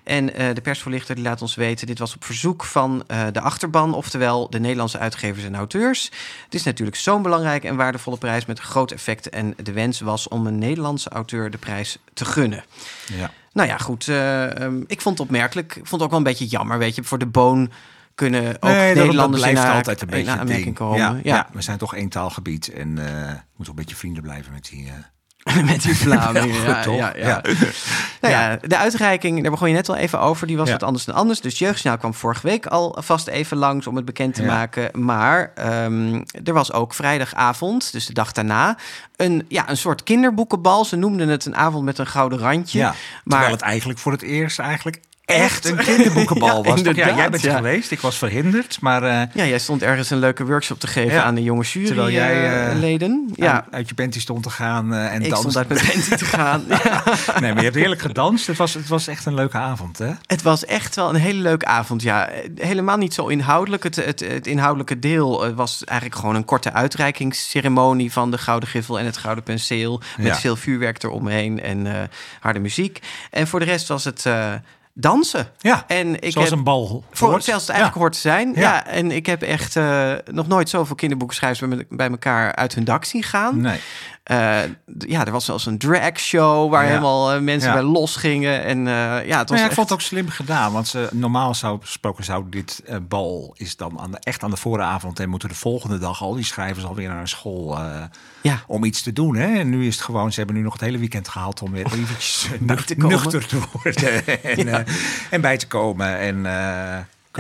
[0.05, 4.51] En de persvoorlichter die laat ons weten, dit was op verzoek van de achterban, oftewel
[4.51, 6.05] de Nederlandse uitgevers en auteurs.
[6.45, 10.29] Het is natuurlijk zo'n belangrijke en waardevolle prijs met groot effect en de wens was
[10.29, 12.65] om een Nederlandse auteur de prijs te gunnen.
[13.15, 13.31] Ja.
[13.53, 14.09] Nou ja, goed.
[14.09, 15.67] eh, ehm, ik vond het opmerkelijk.
[15.77, 17.05] Ik vond het ook wel een beetje jammer, weet je.
[17.05, 17.71] Voor de boon
[18.19, 21.21] kunnen ook Nee, Nederlanders in, blijft altijd een beetje aanmerking komen.
[21.23, 24.87] Ja, we zijn toch één taalgebied en eh moeten een beetje vrienden blijven met die.
[24.87, 24.95] eh,
[25.71, 26.61] Met die Vlamingen.
[26.63, 26.97] Ja, ja, toch?
[26.97, 27.43] ja, ja.
[28.21, 30.47] Nou de uitreiking, daar begon je net al even over.
[30.47, 31.41] Die was wat anders dan anders.
[31.41, 35.01] Dus Jeugdjournaal kwam vorige week al vast even langs om het bekend te maken.
[35.05, 38.77] Maar ehm, er was ook vrijdagavond, dus de dag daarna,
[39.17, 40.85] een, ja, een soort kinderboekenbal.
[40.85, 42.79] Ze noemden het een avond met een gouden randje.
[42.79, 45.65] ja, terwijl maar het eigenlijk voor het eerst eigenlijk Echt?
[45.65, 46.81] een kinderboekenbal Ja, was.
[46.81, 47.57] Ja, jij bent ja.
[47.57, 51.13] geweest, ik was verhinderd, maar eh, ja, jij stond ergens een leuke workshop te geven
[51.13, 51.23] Ja.
[51.23, 53.31] aan de jonge Terwijl jij, eh, juryleden.
[53.35, 53.67] ja, ja.
[53.71, 55.51] uit je panty stond te gaan eh, en ik dansen.
[55.51, 56.65] stond uit mijn panty te gaan.
[57.41, 58.47] Nee, maar je hebt heerlijk gedanst.
[58.47, 60.11] Het was, het was echt een leuke avond, hè?
[60.27, 62.29] Het was echt wel een hele leuke avond, ja.
[62.55, 63.83] Helemaal niet zo inhoudelijk.
[63.83, 68.69] Het, het, het inhoudelijke deel eh, was eigenlijk gewoon een korte uitreikingsceremonie van de Gouden
[68.69, 70.01] Griffel en het Gouden Penseel.
[70.19, 72.03] Met veel vuurwerk eromheen en eh,
[72.41, 72.99] harde muziek.
[73.31, 74.53] En voor de rest was het eh,
[75.01, 75.49] dansen.
[75.59, 77.05] Ja, En ik zoals heb, een bal.
[77.11, 78.01] voor zelfs het eigenlijk Ja.
[78.01, 78.53] hoort te zijn.
[78.55, 78.61] Ja.
[78.61, 78.87] Ja.
[78.87, 83.05] en ik heb echt eh, nog nooit zoveel kinderboekenschrijvers bij, bij elkaar uit hun dak
[83.05, 83.61] zien gaan.
[83.61, 83.81] Nee.
[84.29, 84.59] Eh,
[84.99, 86.89] ja, er was zelfs een drag show waar Ja.
[86.89, 87.75] helemaal eh, mensen Ja.
[87.75, 88.65] bij los gingen.
[88.65, 88.95] En eh,
[89.27, 90.73] ja, het was Nou ja, ik vond het ook slim gedaan.
[90.73, 94.57] Want ze, normaal zou gesproken zou dit bal is dan aan de, echt aan de
[94.57, 97.79] vooravond en moeten de volgende dag al die schrijvers alweer naar school
[98.43, 98.63] Ja.
[98.67, 99.37] om iets te doen.
[99.37, 99.59] Hè?
[99.59, 101.87] En nu is het gewoon, ze hebben nu nog het hele weekend gehad om weer
[101.87, 102.49] eventjes
[102.87, 103.09] te komen.
[103.09, 104.87] nuchter te worden en,
[105.31, 106.19] en bij te komen.
[106.19, 106.47] En,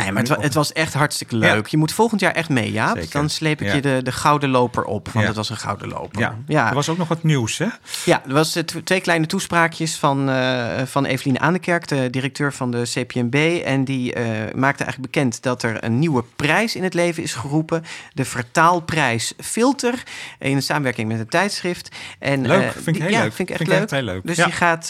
[0.02, 1.66] Nee, maar het, wa- het was echt hartstikke leuk.
[1.66, 2.96] Je moet volgend jaar echt mee, Jaap.
[2.96, 3.12] Zeker.
[3.12, 3.74] Dan sleep ik Ja.
[3.74, 5.08] je de, de gouden loper op.
[5.08, 6.20] Want het was een gouden loper.
[6.20, 6.37] ja.
[6.46, 6.68] ja.
[6.68, 7.66] er was ook nog wat nieuws, hè?
[8.04, 12.52] Ja, er was eh, tw- twee kleine toespraakjes van, eh van Eveline Aandekerk, de directeur
[12.52, 13.61] van de CPNB.
[13.64, 17.34] En die eh, maakte eigenlijk bekend dat er een nieuwe prijs in het leven is
[17.34, 17.84] geroepen.
[18.14, 20.02] De Vertaalprijs Filter.
[20.38, 21.96] In samenwerking met een tijdschrift.
[22.18, 23.32] En, Leuk, vind ik die- heel ja, leuk.
[23.32, 23.90] Vind ik echt Vind leuk.
[23.90, 24.26] heel leuk.
[24.26, 24.88] Dus die gaat,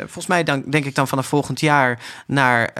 [0.00, 2.70] volgens mij dan, denk ik dan vanaf volgend jaar naar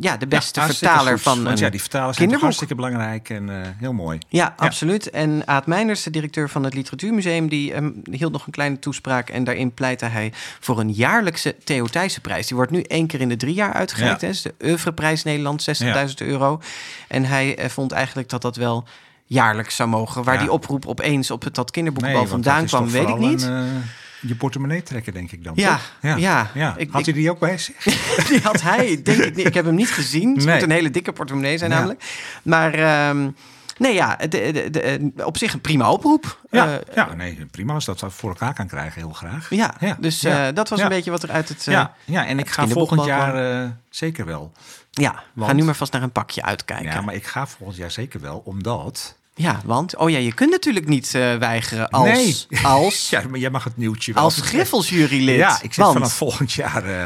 [0.00, 3.30] ja, de beste de Hartstikke vertaler goed, van want ja, die vertalers zijn hartstikke belangrijk
[3.30, 4.18] en eh, heel mooi.
[4.28, 5.10] Ja, absoluut.
[5.10, 9.28] En Aad Meiners, de directeur van het Literatuurmuseum, die ehm, hield nog een kleine toespraak.
[9.28, 12.46] En daarin pleitte hij voor een jaarlijkse Theo Thijssenprijs.
[12.46, 14.20] Die wordt nu één keer in de drie jaar uitgereikt.
[14.20, 14.26] Ja.
[14.26, 14.32] hè.
[14.32, 16.60] Is de Oeuvreprijs Nederland, 60.000 euro.
[17.08, 18.84] En hij eh, vond eigenlijk dat dat wel
[19.24, 20.24] jaarlijks zou mogen.
[20.24, 23.42] Waar die oproep opeens op het dat kinderboekbal want vandaan kwam, weet ik niet.
[23.42, 23.82] een, eh,
[24.20, 25.52] je portemonnee trekken, denk ik dan.
[25.56, 26.18] Ja, toch?
[26.18, 26.50] ja.
[26.54, 26.74] ja.
[26.76, 27.82] Ik- Had hij die ook bij zich?
[28.28, 29.46] Die had hij, denk ik niet.
[29.46, 30.34] Ik heb hem niet gezien.
[30.36, 30.54] Het Nee.
[30.54, 31.76] moet een hele dikke portemonnee zijn Ja.
[31.76, 32.04] namelijk.
[32.42, 33.30] Maar ehm,
[33.78, 36.40] nee, ja, de, de, de- op zich een prima oproep.
[36.50, 39.50] Ja, Eh, ja nee, prima als dat voor elkaar kan krijgen, heel graag.
[39.50, 40.84] ja, Ja, dus ja, eh, dat was ja.
[40.84, 41.66] een beetje wat er uit het...
[41.66, 44.52] eh, ja, ja, en ik ga volgend jaar zeker wel.
[44.90, 46.86] Ja, ga nu maar vast naar een pakje uitkijken.
[46.86, 49.16] Ja, Ja, maar ik ga volgend jaar zeker wel, omdat...
[49.64, 49.96] want...
[49.96, 52.08] Oh ja, je kunt natuurlijk niet eh, weigeren als...
[52.08, 52.64] Nee.
[52.64, 54.40] Als, Ja, maar jij mag het nieuwtje wel als.
[54.40, 55.36] Griffelsjurylid.
[55.36, 57.04] Ja, ik zit want, vanaf volgend jaar eh,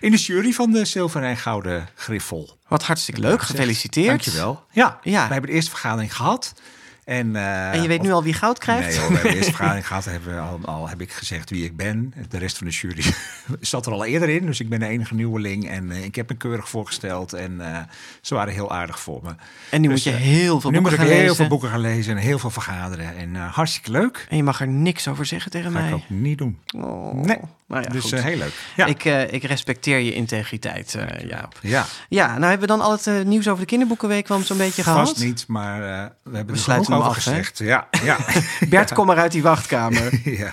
[0.00, 2.56] in de jury van de zilveren en gouden Griffel.
[2.68, 4.06] Wat hartstikke leuk, gefeliciteerd.
[4.08, 4.64] Dankjewel.
[4.72, 5.26] Ja, Ja.
[5.26, 6.54] we hebben de eerste vergadering gehad.
[7.08, 8.88] En, eh, En je weet nu al wie goud krijgt?
[8.88, 10.04] Nee, hoor, we hebben vergadering gehad.
[10.04, 12.14] Hebben we al, al heb ik gezegd wie ik ben.
[12.28, 13.02] De rest van de jury
[13.60, 14.46] zat er al eerder in.
[14.46, 15.68] Dus ik ben de enige nieuweling.
[15.68, 17.32] En eh, ik heb me keurig voorgesteld.
[17.32, 17.78] En eh,
[18.20, 19.30] ze waren heel aardig voor me.
[19.70, 21.36] En nu Dus, moet je eh, heel veel nu moet boeken ik gaan heel lezen.
[21.36, 23.16] veel boeken gaan lezen en heel veel vergaderen.
[23.16, 24.26] En hartstikke leuk.
[24.28, 25.92] En je mag er niks over zeggen tegen Ga ik mij.
[25.94, 26.58] ook niet doen.
[26.76, 27.14] Oh.
[27.14, 27.38] Nee.
[27.68, 28.12] Nou ja, dus goed.
[28.12, 28.52] eh, heel leuk.
[28.76, 28.86] Ja.
[28.86, 31.58] Ik, eh, ik respecteer je integriteit, eh Jaap.
[31.62, 31.86] ja.
[32.08, 35.08] Ja, nou hebben we dan al het nieuws over de kinderboekenweek wel zo'n beetje gehad.
[35.08, 37.30] Vast niet, maar eh, we hebben er sluiten genoeg hem over af, hè?
[37.38, 37.58] gezegd.
[37.58, 38.18] Ja, ja.
[38.70, 40.20] Bert, kom maar uit die wachtkamer.
[40.38, 40.52] ja.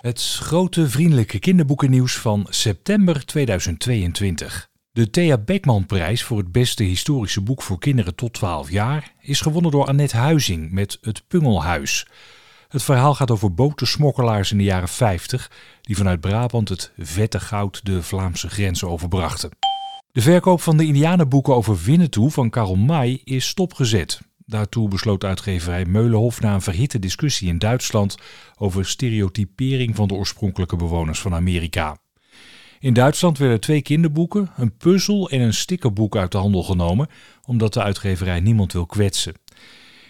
[0.00, 4.68] Het grote vriendelijke kinderboekennieuws van september 2022.
[4.92, 9.70] De Thea Beckmanprijs voor het beste historische boek voor kinderen tot 12 jaar is gewonnen
[9.70, 12.06] door Annette Huizing met Het Pungelhuis.
[12.68, 15.50] Het verhaal gaat over botensmokkelaars in de jaren 50
[15.80, 19.50] die vanuit Brabant het vette goud de Vlaamse grens overbrachten.
[20.12, 24.20] De verkoop van de Indianenboeken over Winnetou van Karl May is stopgezet.
[24.46, 28.16] Daartoe besloot uitgeverij Meulenhof na een verhitte discussie in Duitsland
[28.58, 31.96] over stereotypering van de oorspronkelijke bewoners van Amerika.
[32.80, 37.08] In Duitsland werden twee kinderboeken, een puzzel en een stickerboek uit de handel genomen,
[37.44, 39.34] omdat de uitgeverij niemand wil kwetsen.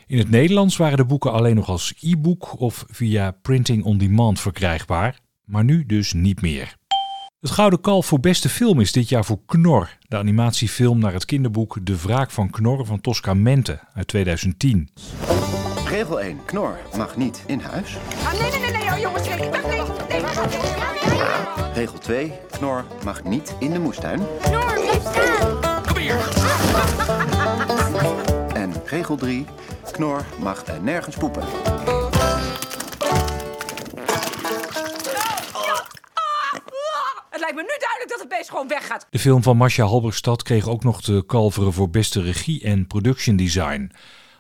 [0.07, 4.41] In het Nederlands waren de boeken alleen nog als e-book of via printing on demand
[4.41, 6.77] verkrijgbaar, maar nu dus niet meer.
[7.41, 11.25] Het Gouden Kalf voor beste film is dit jaar voor Knor, de animatiefilm naar het
[11.25, 14.89] kinderboek De Wraak van Knor van Tosca Mente uit 2010.
[15.89, 16.39] Regel 1.
[16.45, 17.97] Knor mag niet in huis.
[18.25, 19.85] Ah, nee, nee, nee, nee, oh, jongens, nee, nee, nee, nee.
[21.75, 22.33] Regel 2.
[22.51, 24.19] Knor mag niet in de moestuin.
[24.51, 25.83] Noor, blijf staan.
[25.87, 26.19] Kom hier.
[28.55, 29.47] En regel 3.
[29.95, 31.43] Knor mag er nergens poepen.
[37.31, 39.07] Het lijkt me nu duidelijk dat het beest gewoon weggaat.
[39.11, 43.37] De film van Marcia Halberstad kreeg ook nog de kalveren voor beste regie en production
[43.37, 43.93] design.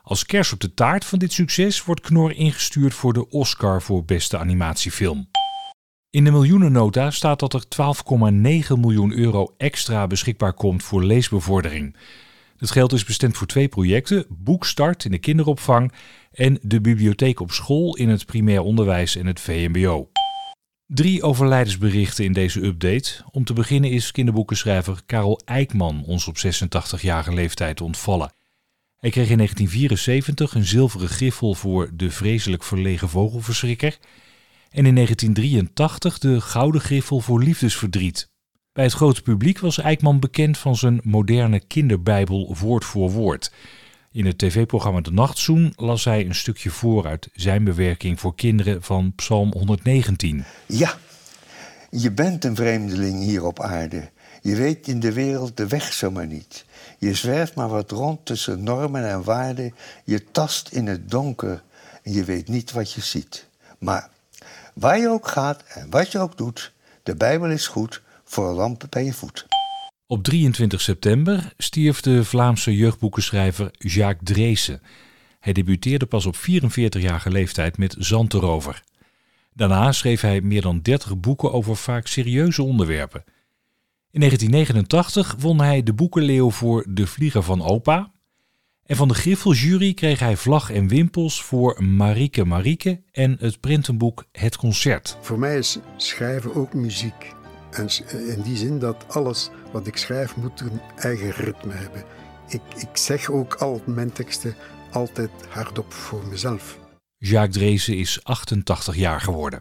[0.03, 4.05] Als kers op de taart van dit succes wordt Knor ingestuurd voor de Oscar voor
[4.05, 5.29] beste animatiefilm.
[6.11, 11.97] In de miljoenennota staat dat er 12,9 miljoen euro extra beschikbaar komt voor leesbevordering.
[12.57, 15.93] Het geld is bestemd voor twee projecten: Boekstart in de kinderopvang
[16.33, 20.11] en de bibliotheek op school in het primair onderwijs en het VMBO.
[20.87, 23.25] Drie overlijdensberichten in deze update.
[23.31, 28.33] Om te beginnen is kinderboekenschrijver Karel Eijkman ons op 86-jarige leeftijd ontvallen.
[28.97, 33.99] Hij kreeg in 1974 een zilveren griffel voor De Vreselijk Verlegen Vogelverschrikker
[34.71, 38.33] en in 1983 de Gouden Griffel voor Liefdesverdriet.
[38.75, 43.53] Bij het grote publiek was Eijkman bekend van zijn moderne kinderbijbel woord voor woord.
[44.13, 48.83] In het tv-programma De Nachtzoen las hij een stukje voor uit zijn bewerking voor kinderen
[48.83, 50.45] van Psalm 119.
[50.67, 50.95] Ja,
[51.91, 54.11] je bent een vreemdeling hier op aarde.
[54.43, 56.65] Je weet in de wereld de weg zomaar niet.
[56.99, 59.75] Je zwerft maar wat rond tussen normen en waarden.
[60.05, 61.63] Je tast in het donker
[62.03, 63.47] en je weet niet wat je ziet.
[63.79, 64.09] Maar
[64.73, 68.55] waar je ook gaat en wat je ook doet, de Bijbel is goed voor een
[68.55, 69.47] lamp bij je voet.
[70.07, 74.83] Op 23 september stierf de Vlaamse jeugdboekenschrijver Jacques Dreesen.
[75.41, 78.83] Hij debuteerde pas op 44-jarige leeftijd met Zanterover.
[79.53, 83.25] Daarna schreef hij meer dan 30 boeken over vaak serieuze onderwerpen.
[84.11, 88.13] In 1989 won hij de boekenleeuw voor De Vlieger van Opa.
[88.87, 94.25] En van de Griffeljury kreeg hij vlag en wimpels voor Marieke Marieke en het printenboek
[94.33, 95.17] Het Concert.
[95.21, 97.44] Voor mij is schrijven ook muziek.
[97.75, 97.89] En
[98.29, 102.05] in die zin dat alles wat ik schrijf moet een eigen ritme hebben.
[102.49, 104.55] Ik, ik zeg ook al mijn teksten
[104.93, 106.79] altijd hardop voor mezelf.
[107.19, 109.61] Jacques Dreesen is 88 jaar geworden.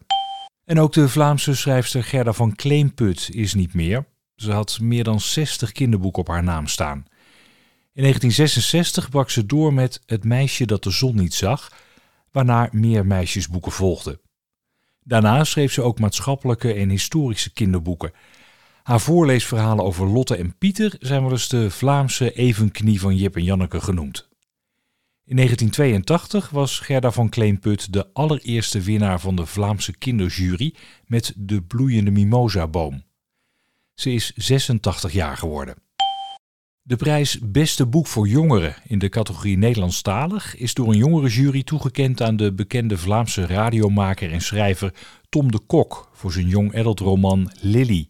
[0.66, 4.06] En ook de Vlaamse schrijfster Gerda van Kleemput is niet meer.
[4.36, 7.06] Ze had meer dan 60 kinderboeken op haar naam staan.
[7.94, 11.72] In 1966 brak ze door met Het meisje dat de zon niet zag,
[12.32, 14.20] waarna meer meisjesboeken volgden.
[15.04, 18.12] Daarna schreef ze ook maatschappelijke en historische kinderboeken.
[18.84, 23.44] Haar voorleesverhalen over Lotte en Pieter zijn wel eens de Vlaamse evenknie van Jip en
[23.44, 24.28] Janneke genoemd.
[25.26, 31.62] In 1982 was Gerda van Kleinput de allereerste winnaar van de Vlaamse kinderjury met de
[31.62, 33.04] bloeiende mimosa-boom.
[33.94, 35.76] Ze is 86 jaar geworden.
[36.86, 42.22] De prijs Beste Boek voor Jongeren in de categorie Nederlandstalig is door een jongerenjury toegekend
[42.22, 44.94] aan de bekende Vlaamse radiomaker en schrijver
[45.30, 48.08] Tom de Kok voor zijn young adult roman Lily.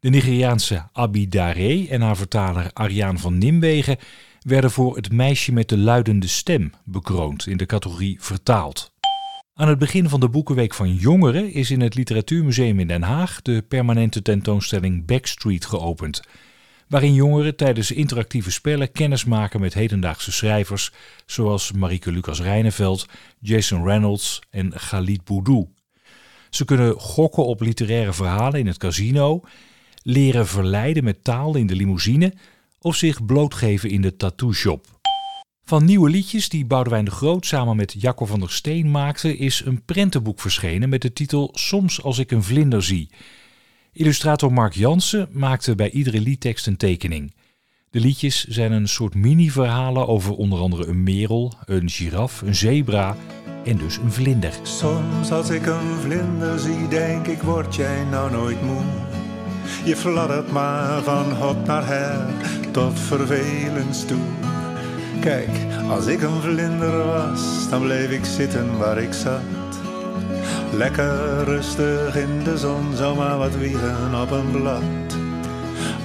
[0.00, 3.98] De Nigeriaanse Abi Dare en haar vertaler Ariaan van Nimwegen
[4.40, 8.92] werden voor Het meisje met de luidende stem bekroond in de categorie Vertaald.
[9.54, 13.42] Aan het begin van de Boekenweek van Jongeren is in het Literatuurmuseum in Den Haag
[13.42, 16.22] de permanente tentoonstelling Backstreet geopend,
[16.92, 20.92] waarin jongeren tijdens interactieve spellen kennis maken met hedendaagse schrijvers
[21.26, 23.06] zoals Marieke Lucas Rijneveld,
[23.38, 25.68] Jason Reynolds en Khalid Boudou.
[26.50, 29.40] Ze kunnen gokken op literaire verhalen in het casino,
[30.02, 32.32] leren verleiden met taal in de limousine
[32.80, 34.86] of zich blootgeven in de tattoo shop.
[35.64, 39.62] Van nieuwe liedjes die Boudewijn de Groot samen met Jacco van der Steen maakte, is
[39.64, 43.10] een prentenboek verschenen met de titel Soms als ik een vlinder zie.
[43.94, 47.34] Illustrator Mark Jansen maakte bij iedere liedtekst een tekening.
[47.90, 53.16] De liedjes zijn een soort mini-verhalen over onder andere een merel, een giraf, een zebra
[53.64, 54.52] en dus een vlinder.
[54.62, 58.82] Soms als ik een vlinder zie, denk ik, word jij nou nooit moe?
[59.84, 62.26] Je fladdert maar van hot naar her,
[62.70, 64.24] tot vervelens toe.
[65.20, 65.50] Kijk,
[65.88, 69.61] als ik een vlinder was, dan bleef ik zitten waar ik zat.
[70.72, 74.82] Lekker rustig in de zon, zomaar wat wiegen op een blad.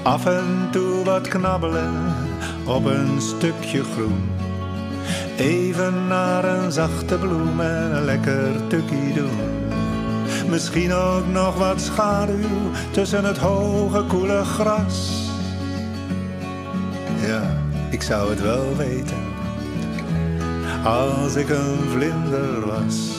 [0.04, 2.16] Af en toe wat knabbelen
[2.66, 4.30] op een stukje groen.
[5.38, 9.40] Even naar een zachte bloem en een lekker tukkie doen.
[10.50, 15.26] Misschien ook nog wat schaduw tussen het hoge koele gras.
[17.26, 17.42] Ja,
[17.90, 19.36] ik zou het wel weten
[20.84, 23.17] als ik een vlinder was.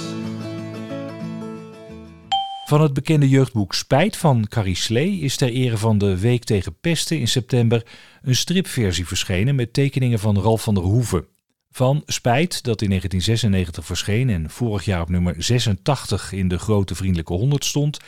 [2.68, 6.78] Van het bekende jeugdboek Spijt van Carrie Slee is ter ere van de Week tegen
[6.81, 7.87] Pesten in september
[8.22, 11.26] een stripversie verschenen met tekeningen van Ralf van der Hoeven.
[11.70, 16.94] Van Spijt, dat in 1996 verscheen en vorig jaar op nummer 86 in de Grote
[16.94, 17.98] Vriendelijke 100 stond,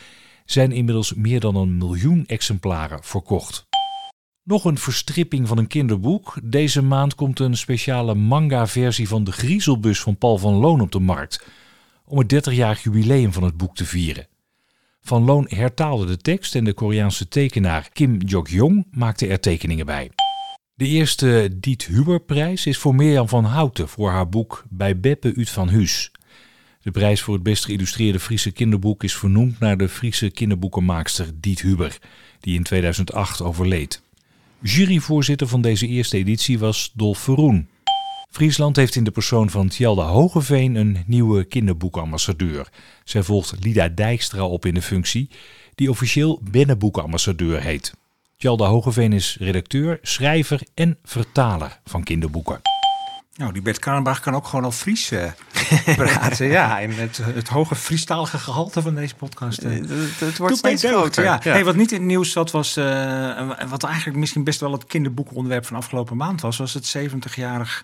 [0.45, 3.67] zijn inmiddels meer dan een miljoen exemplaren verkocht.
[4.43, 6.37] Nog een verstripping van een kinderboek.
[6.43, 10.99] Deze maand komt een speciale manga-versie van De Griezelbus van Paul van Loon op de
[10.99, 11.45] markt.
[12.05, 14.29] Om het 30-jarig jubileum van het boek te vieren.
[15.01, 20.11] Van Loon hertaalde de tekst en de Koreaanse tekenaar Kim Jok-jong maakte er tekeningen bij.
[20.73, 25.49] De eerste Diet Huberprijs is voor Mirjam van Houten voor haar boek Bij Beppe Uit
[25.49, 26.11] van Huus.
[26.81, 31.61] De prijs voor het best geïllustreerde Friese kinderboek is vernoemd naar de Friese kinderboekenmaakster Diet
[31.61, 31.97] Huber,
[32.39, 34.01] die in 2008 overleed.
[34.61, 37.67] Juryvoorzitter van deze eerste editie was Dolf Verroen.
[38.31, 42.69] Friesland heeft in de persoon van Tjelda Hogeveen een nieuwe kinderboekambassadeur.
[43.03, 45.29] Zij volgt Lida Dijkstra op in de functie,
[45.75, 47.93] die officieel Binnenboekenambassadeur heet.
[48.37, 52.61] Tjalda Hogeveen is redacteur, schrijver en vertaler van kinderboeken.
[53.35, 55.31] Nou, die Bert Karenbach kan ook gewoon al Fries uh,
[55.95, 56.47] praten.
[56.47, 59.63] ja, en het, het hoge Friestalige gehalte van deze podcast.
[59.63, 61.23] Uh, het, het, wordt steeds groter.
[61.23, 61.39] Ja.
[61.43, 64.85] Hey, wat niet in het nieuws zat was, uh, wat eigenlijk misschien best wel het
[64.85, 67.83] kinderboekonderwerp van afgelopen maand was, was het 70-jarig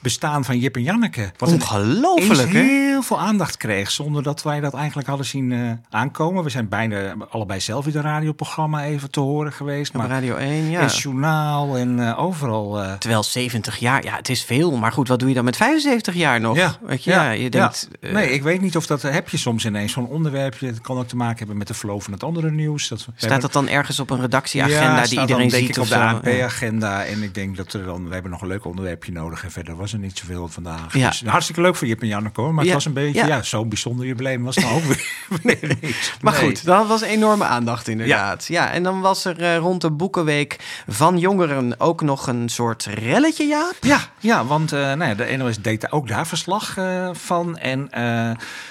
[0.00, 1.32] bestaan van Jip en Janneke.
[1.36, 2.86] Wat ongelooflijk, hè?
[2.98, 6.44] heel veel aandacht kreeg, zonder dat wij dat eigenlijk hadden zien uh, aankomen.
[6.44, 9.94] We zijn bijna allebei zelf in een radioprogramma even te horen geweest.
[9.94, 10.80] Op maar Radio 1, ja.
[10.80, 12.82] En journaal en uh, overal.
[12.82, 12.92] Uh...
[12.92, 14.76] Terwijl 70 jaar, ja, het is veel.
[14.76, 16.56] Maar goed, wat doe je dan met 75 jaar nog?
[16.56, 17.88] Ja, weet je, ja, ja je denkt...
[18.00, 18.12] Ja.
[18.12, 19.02] Nee, ik weet niet of dat...
[19.02, 20.66] Heb je soms ineens zo'n onderwerpje.
[20.66, 22.88] Het kan ook te maken hebben met de flow van het andere nieuws.
[22.88, 25.76] Dat, Staat dat dan ergens op een redactieagenda die iedereen dan, ziet?
[25.76, 27.04] Ik, op de AP-agenda.
[27.04, 28.08] En ik denk dat er dan...
[28.08, 29.44] We hebben nog een leuk onderwerpje nodig.
[29.44, 30.96] En verder was er niet zoveel vandaag.
[30.96, 31.08] Ja.
[31.08, 32.54] Dus hartstikke leuk voor Jip en Janneke hoor.
[32.54, 35.06] Maar het was een beetje, ja, zo'n bijzonder jubileum was het ook weer.
[35.42, 38.46] nee, nee, maar goed, dat was enorme aandacht inderdaad.
[38.46, 42.84] Ja, en dan was er uh, rond de Boekenweek van jongeren ook nog een soort
[42.84, 43.76] relletje, Jaap?
[43.80, 47.58] Ja, ja want uh, nou ja, de NOS deed ook daar verslag uh, van.
[47.58, 47.90] En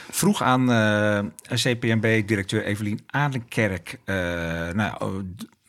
[0.10, 0.66] vroeg aan
[1.54, 4.00] CPMB-directeur Evelien Adenkerk...
[4.74, 5.24] nou,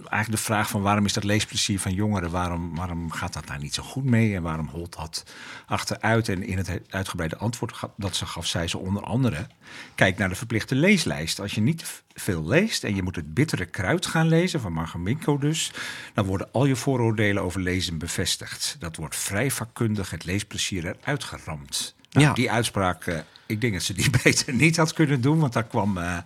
[0.08, 3.58] eigenlijk de vraag van waarom is dat leesplezier van jongeren, waarom, waarom gaat dat daar
[3.58, 5.24] niet zo goed mee en waarom holt dat
[5.66, 6.28] achteruit?
[6.28, 9.46] En in het uitgebreide antwoord dat ze gaf, zei ze onder andere,
[9.94, 11.40] kijk naar de verplichte leeslijst.
[11.40, 15.38] Als je niet veel leest en je moet het bittere kruid gaan lezen, van Margaminko
[15.38, 15.72] dus,
[16.14, 18.76] dan worden al je vooroordelen over lezen bevestigd.
[18.78, 21.94] Dat wordt vrij vakkundig het leesplezier eruit geramd.
[22.10, 22.32] Nou, ja.
[22.32, 25.66] Die uitspraak, uh, ik denk dat ze die beter niet had kunnen doen, want daar
[25.66, 25.98] kwam...
[25.98, 26.18] Uh,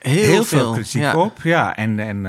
[0.00, 1.38] Heel, heel, veel kritiek op.
[1.42, 2.22] Ja, en, en uh,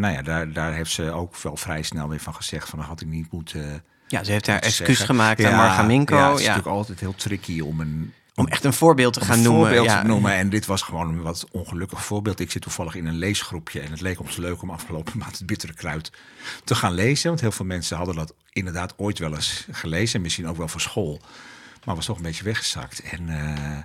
[0.00, 2.88] nou ja, daar, daar heeft ze ook wel vrij snel weer van gezegd: van dat
[2.88, 3.82] had ik niet moeten.
[4.06, 6.16] Ja, ze heeft haar excuus gemaakt aan Margaminko.
[6.16, 9.36] Ja, het is natuurlijk altijd heel tricky om een om echt een voorbeeld te gaan
[9.36, 9.62] een noemen.
[9.62, 10.00] Voorbeeld ja.
[10.00, 10.32] te noemen.
[10.32, 12.40] En dit was gewoon een wat ongelukkig voorbeeld.
[12.40, 15.46] Ik zit toevallig in een leesgroepje en het leek ons leuk om afgelopen maand het
[15.46, 16.12] bittere kruid
[16.64, 17.28] te gaan lezen.
[17.28, 20.20] Want heel veel mensen hadden dat inderdaad ooit wel eens gelezen.
[20.20, 21.20] Misschien ook wel voor school.
[21.84, 23.02] Maar was toch een beetje weggezakt.
[23.02, 23.78] En uh,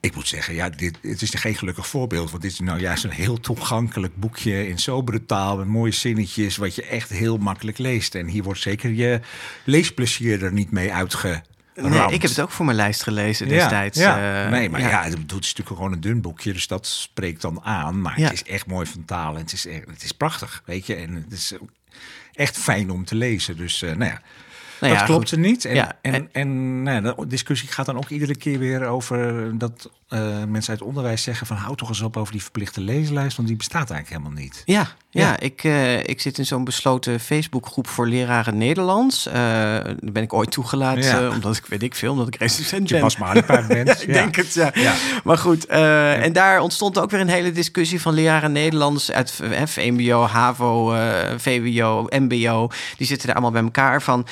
[0.00, 2.30] ik moet zeggen, ja, dit, het is geen gelukkig voorbeeld.
[2.30, 5.56] Want dit is nou juist een heel toegankelijk boekje in sobere taal.
[5.56, 8.14] Met mooie zinnetjes, wat je echt heel makkelijk leest.
[8.14, 9.20] En hier wordt zeker je
[9.64, 11.42] leesplezier er niet mee uitge
[11.74, 13.98] Nee, ik heb het ook voor mijn lijst gelezen destijds.
[13.98, 15.02] Ja, uh, nee, maar ja.
[15.02, 18.00] het, is natuurlijk gewoon een dun boekje, dus dat spreekt dan aan.
[18.00, 20.94] Maar het is echt mooi van taal en het is, het is prachtig, weet je.
[20.94, 21.52] En het is
[22.32, 23.56] echt fijn om te lezen.
[23.56, 24.22] Dus uh, nou ja,
[24.80, 25.64] nou dat klopt er niet.
[25.64, 29.50] En, ja, en, en, en nou de discussie gaat dan ook iedere keer weer over
[29.58, 33.36] dat uh, mensen uit onderwijs zeggen van hou toch eens op over die verplichte leeslijst,
[33.36, 34.62] want die bestaat eigenlijk helemaal niet.
[34.64, 39.26] Ja, ja, ik, uh, ik zit in zo'n besloten Facebookgroep voor leraren Nederlands.
[39.26, 41.28] Uh, daar ben ik ooit toegelaten, ja.
[41.28, 42.96] omdat ik weet ik veel, omdat ik recensent ben.
[42.96, 43.88] Je pas maar bent.
[43.88, 44.70] ja, ik denk het, ja.
[44.74, 44.94] ja.
[45.24, 50.22] Maar goed, en daar ontstond ook weer een hele discussie van leraren Nederlands uit VMBO,
[50.22, 50.94] HAVO,
[51.36, 52.68] VWO, MBO.
[52.96, 54.26] Die zitten daar allemaal bij elkaar van.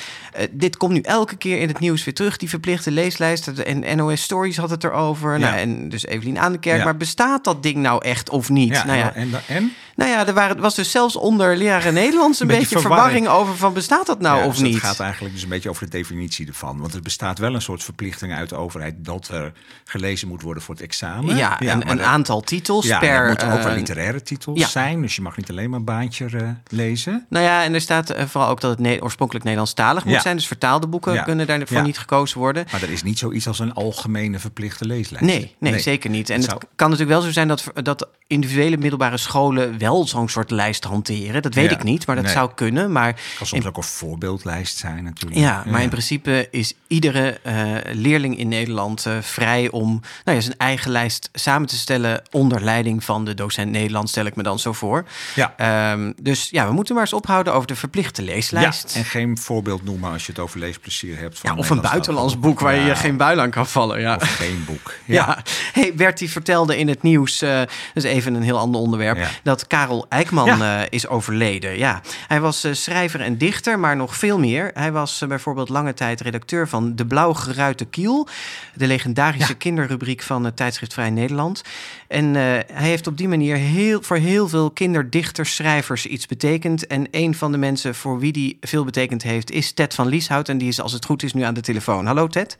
[0.51, 3.47] dit komt nu elke keer in het nieuws weer terug, die verplichte leeslijst.
[3.47, 5.39] En NOS Stories had het erover.
[5.39, 6.83] Nou, en dus Evelien aan de kerk.
[6.83, 8.75] Maar bestaat dat ding nou echt of niet?
[8.75, 9.73] Ja, nou ja, en, en?
[9.95, 13.27] Nou ja, er waren, was dus zelfs onder leraren Nederlands een beetje, verwarring.
[13.27, 14.73] over van bestaat dat nou of dus niet?
[14.73, 16.79] Het gaat eigenlijk dus een beetje over de definitie ervan.
[16.79, 19.51] Want er bestaat wel een soort verplichting uit de overheid dat er
[19.83, 21.35] gelezen moet worden voor het examen.
[21.35, 23.27] Ja, een, een aantal titels ja, per...
[23.27, 25.01] Moeten ook wel literaire titels zijn.
[25.01, 27.25] Dus je mag niet alleen maar een baantje uh, lezen.
[27.29, 30.35] Nou ja, en er staat uh, vooral ook dat het ne oorspronkelijk Nederlandstalig moet zijn.
[30.35, 32.65] Dus vertaalde boeken kunnen daarvoor niet gekozen worden.
[32.71, 35.25] Maar er is niet zoiets als een algemene verplichte leeslijst.
[35.25, 35.81] Nee, nee, nee.
[35.81, 36.29] zeker niet.
[36.29, 40.29] En het, het kan natuurlijk wel zo zijn dat, dat individuele middelbare scholen wel zo'n
[40.29, 41.41] soort lijst hanteren.
[41.41, 42.91] Dat weet ik niet, maar dat zou kunnen.
[42.91, 45.39] Maar kan soms ook een voorbeeldlijst zijn natuurlijk.
[45.39, 50.43] Ja, maar in principe is iedere uh, leerling in Nederland uh, vrij om nou ja,
[50.43, 54.43] zijn eigen lijst samen te stellen onder leiding van de docent Nederlands, stel ik me
[54.43, 55.05] dan zo voor.
[55.35, 55.91] Ja.
[55.91, 58.93] Um, dus ja, we moeten maar eens ophouden over de verplichte leeslijst.
[58.93, 61.39] Ja, en geen voorbeeld noemen als je het over leesplezier hebt.
[61.39, 63.99] Van ja, of een buitenlands boek waar je geen buil aan kan vallen.
[63.99, 64.15] Ja.
[64.15, 64.93] Of geen boek.
[65.05, 65.43] Ja.
[65.79, 67.61] Hey, Bertie vertelde in het nieuws, uh,
[67.93, 70.81] dus even een heel ander onderwerp, dat Karel Eikman ja.
[70.81, 71.77] uh, is overleden.
[71.77, 74.71] Ja, hij was uh, schrijver en dichter, maar nog veel meer.
[74.73, 78.27] Hij was bijvoorbeeld lange tijd redacteur van De Blauw Geruite Kiel,
[78.73, 79.57] de legendarische ja.
[79.57, 81.61] kinderrubriek van het tijdschrift Vrij Nederland.
[82.07, 86.87] En hij heeft op die manier heel, voor heel veel kinderdichters, schrijvers iets betekend.
[86.87, 90.49] En een van de mensen voor wie die veel betekend heeft is Ted van Lieshout.
[90.49, 92.05] En die is, als het goed is, nu aan de telefoon.
[92.05, 92.57] Hallo Ted.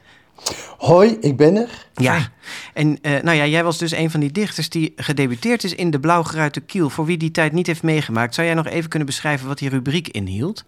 [0.78, 1.88] Hoi, ik ben er.
[1.94, 2.30] Ja,
[2.74, 5.92] en uh, nou ja, jij was dus een van die dichters die gedebuteerd is in
[5.92, 6.90] de Blauwgeruite Kiel.
[6.90, 9.70] Voor wie die tijd niet heeft meegemaakt, zou jij nog even kunnen beschrijven wat die
[9.70, 10.64] rubriek inhield?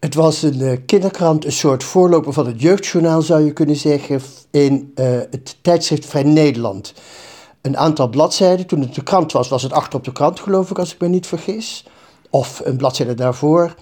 [0.00, 4.20] Het was een uh, kinderkrant, een soort voorloper van het jeugdjournaal zou je kunnen zeggen,
[4.50, 6.94] in uh, het tijdschrift Vrij Nederland.
[7.60, 10.70] Een aantal bladzijden, toen het de krant was, was het achter op de krant geloof
[10.70, 11.86] ik, als ik me niet vergis.
[12.30, 13.74] Of een bladzijde daarvoor.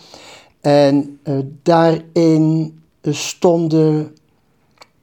[0.61, 1.21] En
[1.63, 4.15] daarin stonden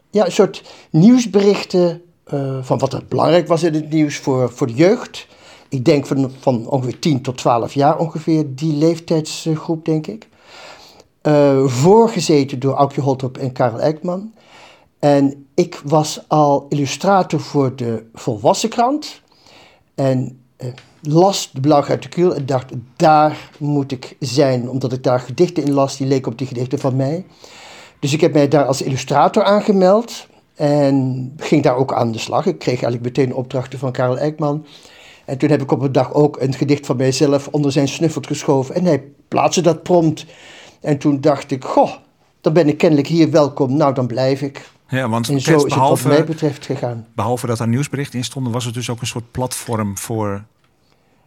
[0.09, 2.01] ja, een soort nieuwsberichten
[2.33, 5.27] uh, van wat er belangrijk was in het nieuws voor, voor de jeugd.
[5.69, 10.27] Ik denk van, van ongeveer 10 tot 12 jaar ongeveer, die leeftijdsgroep denk ik.
[11.23, 14.33] Uh, voorgezeten door Aukje Holtrop en Karel Eijkman.
[14.99, 19.21] En ik was al illustrator voor de volwassen krant.
[19.95, 20.67] En uh,
[21.01, 24.69] las de Blauw uit de Kiel en dacht, daar moet ik zijn.
[24.69, 27.25] Omdat ik daar gedichten in las, die leken op die gedichten van mij.
[27.99, 32.45] Dus ik heb mij daar als illustrator aangemeld en ging daar ook aan de slag.
[32.45, 34.65] Ik kreeg eigenlijk meteen opdrachten van Karel Eijkman.
[35.25, 38.27] En toen heb ik op een dag ook een gedicht van mijzelf onder zijn snuffelt
[38.27, 38.75] geschoven.
[38.75, 40.25] En hij plaatste dat prompt.
[40.81, 41.91] En toen dacht ik, goh,
[42.41, 43.77] dan ben ik kennelijk hier welkom.
[43.77, 44.69] Nou, dan blijf ik.
[44.87, 47.07] Ja, want en zo is behalve, het wat mij betreft gegaan.
[47.15, 50.43] Behalve dat er nieuwsberichten in stonden, was het dus ook een soort platform voor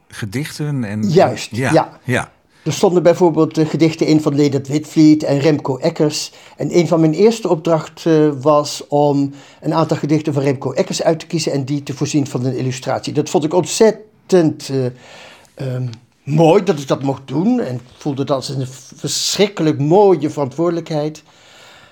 [0.08, 0.84] gedichten.
[0.84, 1.72] En, Juist, ja.
[1.72, 1.98] ja.
[2.04, 2.30] ja.
[2.64, 6.32] Er stonden bijvoorbeeld gedichten in van Leonard Witvliet en Remco Eckers.
[6.56, 11.02] En een van mijn eerste opdrachten uh, was om een aantal gedichten van Remco Eckers
[11.02, 13.12] uit te kiezen en die te voorzien van een illustratie.
[13.12, 15.76] Dat vond ik ontzettend uh,
[16.22, 21.22] mooi dat ik dat mocht doen en voelde dat als een verschrikkelijk mooie verantwoordelijkheid.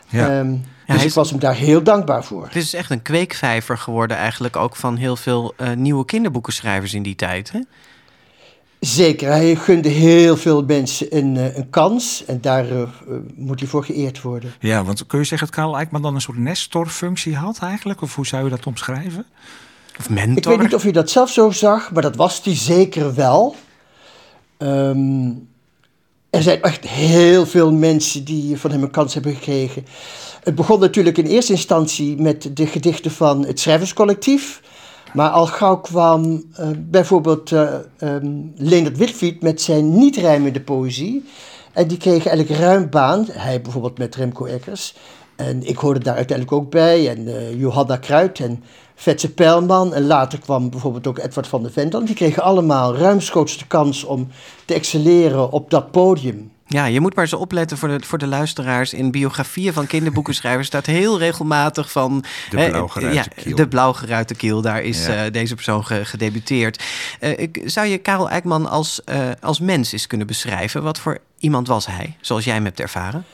[0.08, 0.38] Ja.
[0.38, 0.56] Ehm,
[0.86, 2.44] Ja, dus ik was hem daar heel dankbaar voor.
[2.44, 7.02] Het is echt een kweekvijver geworden eigenlijk ook van heel veel eh, nieuwe kinderboekenschrijvers in
[7.02, 7.52] die tijd.
[7.52, 7.60] Hè?
[8.80, 12.82] Zeker, hij gunde heel veel mensen een, eh, een kans en daar eh,
[13.34, 14.52] moet hij voor geëerd worden.
[14.60, 18.02] Ja, want kun je zeggen dat Karel Eijkman dan een soort nestorfunctie had eigenlijk?
[18.02, 19.26] Of hoe zou je dat omschrijven?
[19.98, 23.14] Of Ik weet niet of je dat zelf zo zag, maar dat was hij zeker
[23.14, 23.56] wel.
[24.56, 25.30] Ehm,
[26.30, 29.86] er zijn echt heel veel mensen die van hem een kans hebben gekregen.
[30.42, 34.60] Het begon natuurlijk in eerste instantie met de gedichten van het Schrijverscollectief.
[35.12, 41.24] Maar al gauw kwam eh, bijvoorbeeld eh ehm, Leonard Whitfield met zijn niet-rijmende poëzie.
[41.72, 43.26] En die kreeg eigenlijk ruim baan.
[43.30, 44.94] Hij bijvoorbeeld met Remco Eckers.
[45.36, 47.08] En ik hoorde daar uiteindelijk ook bij.
[47.08, 49.94] En eh, Johanna Kruid en Vetse Pijlman.
[49.94, 52.04] En later kwam bijvoorbeeld ook Edward van der Vendel.
[52.04, 54.28] Die kregen allemaal ruimschoots de kans om
[54.64, 56.50] te excelleren op dat podium.
[56.70, 58.92] Ja, je moet maar eens opletten voor de, voor de luisteraars.
[58.92, 62.24] In biografieën van kinderboekenschrijvers staat heel regelmatig van...
[62.50, 63.56] De blauwgeruite ja, kiel.
[63.56, 65.24] De blauwgeruite kiel, daar is Ja.
[65.24, 66.82] eh, deze persoon ge- gedebuteerd.
[67.20, 70.82] Eh, ik, zou je Karel Eijkman als, eh, als mens eens kunnen beschrijven?
[70.82, 73.24] Wat voor iemand was hij, zoals jij hem hebt ervaren?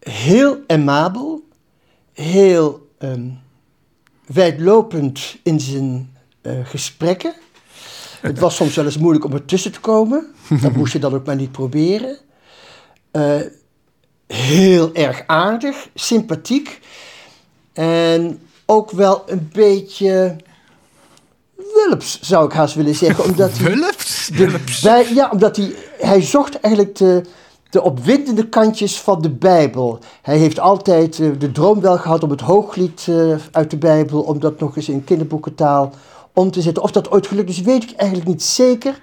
[0.00, 1.48] heel amabel,
[2.12, 3.28] heel ehm,
[4.26, 7.34] wijdlopend in zijn eh, gesprekken.
[8.20, 10.33] Het was soms wel eens moeilijk om ertussen te komen.
[10.48, 12.16] Dat moest je dan ook maar niet proberen.
[13.10, 13.36] Eh,
[14.26, 16.80] heel erg aardig, sympathiek.
[17.72, 20.36] En ook wel een beetje
[21.74, 23.24] wulps, zou ik haast willen zeggen.
[23.30, 24.26] Omdat hij Wulps?
[24.36, 27.22] de bij- ja, omdat hij, hij zocht eigenlijk de,
[27.70, 29.98] de opwindende kantjes van de Bijbel.
[30.22, 34.20] Hij heeft altijd eh, de droom wel gehad om het hooglied eh, uit de Bijbel,
[34.20, 35.92] om dat nog eens in kinderboekentaal
[36.32, 36.82] om te zetten.
[36.82, 39.00] Of dat ooit gelukt is, weet ik eigenlijk niet zeker.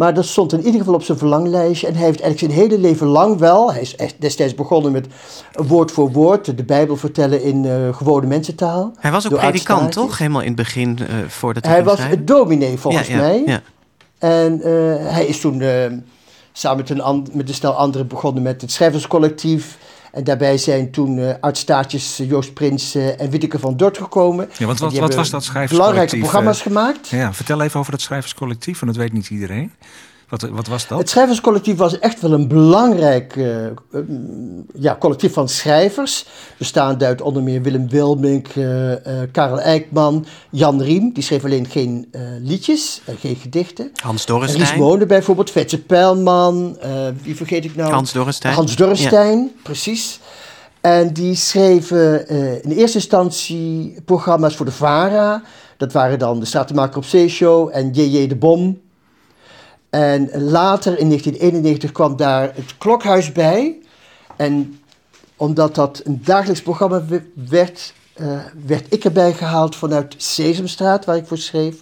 [0.00, 1.86] Maar dat stond in ieder geval op zijn verlanglijstje.
[1.86, 3.72] En hij heeft eigenlijk zijn hele leven lang wel.
[3.72, 5.06] Hij is destijds begonnen met
[5.52, 8.92] woord voor woord de Bijbel vertellen in eh, gewone mensentaal.
[8.98, 10.18] Hij was ook predikant, toch?
[10.18, 12.24] Helemaal in het begin, eh, voordat hij Hij ging was schrijven.
[12.26, 13.42] dominee volgens Ja, ja, mij.
[13.46, 13.60] ja.
[14.18, 14.70] En eh,
[15.12, 15.62] hij is toen
[16.52, 19.78] samen met een, met een stel anderen begonnen met het schrijverscollectief.
[20.12, 24.48] En daarbij zijn toen eh uitstaartjes Joost Prins eh, en Witteke van Dort gekomen.
[24.58, 25.78] Ja, want wat, wat was dat schrijverscollectief?
[25.78, 27.08] Belangrijke programma's eh, gemaakt.
[27.08, 29.72] Ja, vertel even over dat schrijverscollectief, want dat weet niet iedereen.
[30.30, 30.98] Wat, wat was dat?
[30.98, 33.72] Het schrijverscollectief was echt wel een belangrijk eh, eh,
[34.74, 36.26] ja, collectief van schrijvers.
[36.56, 38.92] Bestaande uit onder meer Willem Wilmink, eh,
[39.32, 41.12] Karel Eijkman, Jan Riem.
[41.12, 43.90] Die schreef alleen geen liedjes, en geen gedichten.
[44.02, 44.78] Hans Ries Dorrestein.
[44.78, 46.78] Mone bijvoorbeeld, Vetse Pijlman,
[47.22, 47.92] wie vergeet ik nou?
[47.92, 48.54] Hans Dorrestein.
[48.54, 50.20] Hans Dorrestein, precies.
[50.80, 52.28] En die schreven
[52.62, 55.42] in eerste instantie programma's voor de VARA.
[55.76, 58.80] Dat waren dan de Stratenmaker op Zeeshow en JJ de Bom.
[59.90, 63.78] En later, in 1991, kwam daar het Klokhuis bij.
[64.36, 64.80] En
[65.36, 71.16] omdat dat een dagelijks programma we- werd, eh, werd ik erbij gehaald vanuit Sesamstraat, waar
[71.16, 71.76] ik voor schreef.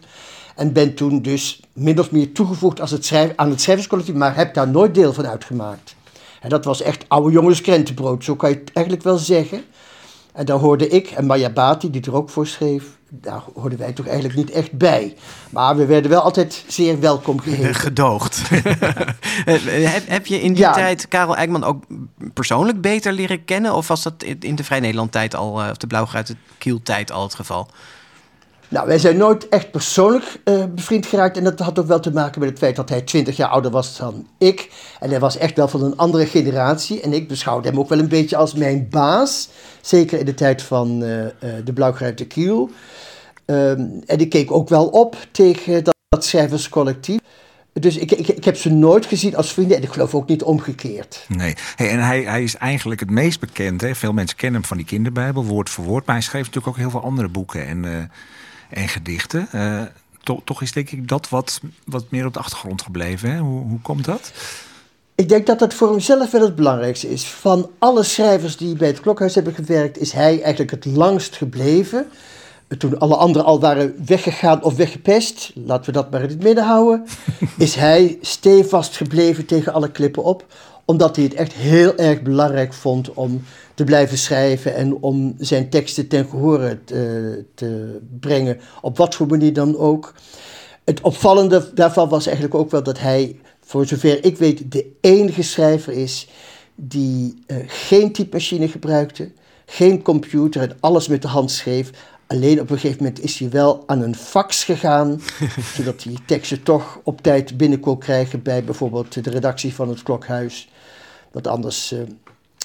[0.57, 4.55] En ben toen dus min of meer toegevoegd als het aan het schrijverscollectief, maar heb
[4.55, 5.97] daar nooit deel van uitgemaakt.
[6.41, 9.65] En dat was echt oude jongens krentenbrood, zo kan je het eigenlijk wel zeggen.
[10.39, 13.93] En daar hoorde ik en Maya Bati, die er ook voor schreef, daar hoorden wij
[13.93, 15.17] toch eigenlijk niet echt bij.
[15.51, 17.75] Maar we werden wel altijd zeer welkom geheten.
[17.89, 18.43] Gedoogd.
[19.45, 20.73] Eh, heb, heb je in die Ja.
[20.73, 21.85] tijd Karel Eijkman ook
[22.35, 23.75] persoonlijk beter leren kennen?
[23.75, 27.13] Of was dat in de Vrij Nederland tijd al, eh, of de Blauwgeruite Kiel tijd
[27.13, 27.69] al het geval?
[28.69, 31.37] Nou, wij zijn nooit echt persoonlijk eh, bevriend geraakt.
[31.37, 33.71] En dat had ook wel te maken met het feit dat hij 20 jaar ouder
[33.71, 34.71] was dan ik.
[35.01, 37.01] En hij was echt wel van een andere generatie.
[37.01, 39.49] En ik beschouwde hem ook wel een beetje als mijn baas.
[39.81, 42.71] Zeker in de tijd van eh, de Blauwgeruite Kiel.
[43.45, 47.19] Ehm, en ik keek ook wel op tegen dat, dat schrijverscollectief.
[47.73, 49.77] Dus ik, ik, ik heb ze nooit gezien als vrienden.
[49.77, 51.25] En ik geloof ook niet omgekeerd.
[51.29, 53.81] Nee, hey, en hij, hij is eigenlijk het meest bekend.
[53.81, 53.95] Hè?
[53.95, 56.07] Veel mensen kennen hem van die kinderbijbel, woord voor woord.
[56.07, 58.11] Maar hij schreef natuurlijk ook heel veel andere boeken en,
[58.69, 59.49] en gedichten.
[59.53, 59.83] Eh,
[60.23, 63.31] to- toch is denk ik dat wat, wat meer op de achtergrond gebleven.
[63.31, 63.39] Hè?
[63.39, 64.33] Hoe, hoe komt dat?
[65.15, 67.25] Ik denk dat dat voor hemzelf wel het belangrijkste is.
[67.25, 72.07] Van alle schrijvers die bij het Klokhuis hebben gewerkt, is hij eigenlijk het langst gebleven.
[72.79, 76.65] Toen alle anderen al waren weggegaan of weggepest, laten we dat maar in het midden
[76.65, 77.07] houden,
[77.59, 80.45] is hij stevast gebleven tegen alle klippen op.
[80.91, 83.43] Omdat hij het echt heel erg belangrijk vond om
[83.75, 89.27] te blijven schrijven en om zijn teksten ten gehore te, te brengen, op wat voor
[89.27, 90.15] manier dan ook.
[90.85, 95.43] Het opvallende daarvan was eigenlijk ook wel dat hij, voor zover ik weet, de enige
[95.43, 96.29] schrijver is
[96.75, 99.31] die eh, geen typemachine gebruikte,
[99.67, 101.91] geen computer en alles met de hand schreef.
[102.27, 105.21] Alleen op een gegeven moment is hij wel aan een fax gegaan,
[105.77, 110.03] zodat hij teksten toch op tijd binnen kon krijgen bij bijvoorbeeld de redactie van het
[110.03, 110.69] Klokhuis.
[111.33, 111.99] Want anders uh,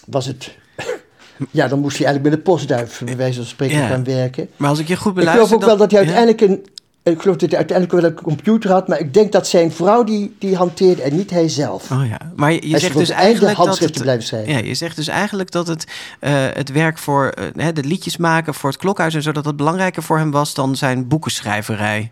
[0.06, 0.58] was het.
[1.52, 3.88] ja, dan moest hij eigenlijk met de postduif, bij wijze van spreken, Ja.
[3.88, 4.50] gaan werken.
[4.58, 5.44] Maar als ik je goed beluister...
[5.44, 6.72] Ik geloof ook wel dat hij uiteindelijk een.
[7.04, 10.04] Ik geloof dat hij uiteindelijk wel een computer had, maar ik denk dat zijn vrouw
[10.04, 11.92] die, die hanteerde en niet hij zelf.
[11.92, 14.54] Oh ja, maar je, zegt dus eigenlijk dat handschriften het, blijven schrijven.
[14.54, 15.88] ja, je zegt dus eigenlijk dat het,
[16.20, 19.44] eh, het werk voor eh, hè, de liedjes maken voor het klokhuis en zo, dat
[19.44, 22.12] dat belangrijker voor hem was dan zijn boekenschrijverij.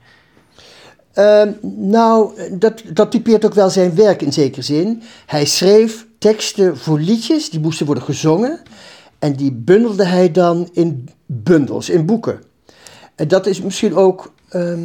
[1.14, 5.02] Ehm, nou, dat, dat typeert ook wel zijn werk in zekere zin.
[5.26, 8.60] Hij schreef teksten voor liedjes, die moesten worden gezongen.
[9.20, 12.42] En die bundelde hij dan in bundels, in boeken.
[13.16, 14.80] En dat is misschien ook ehm,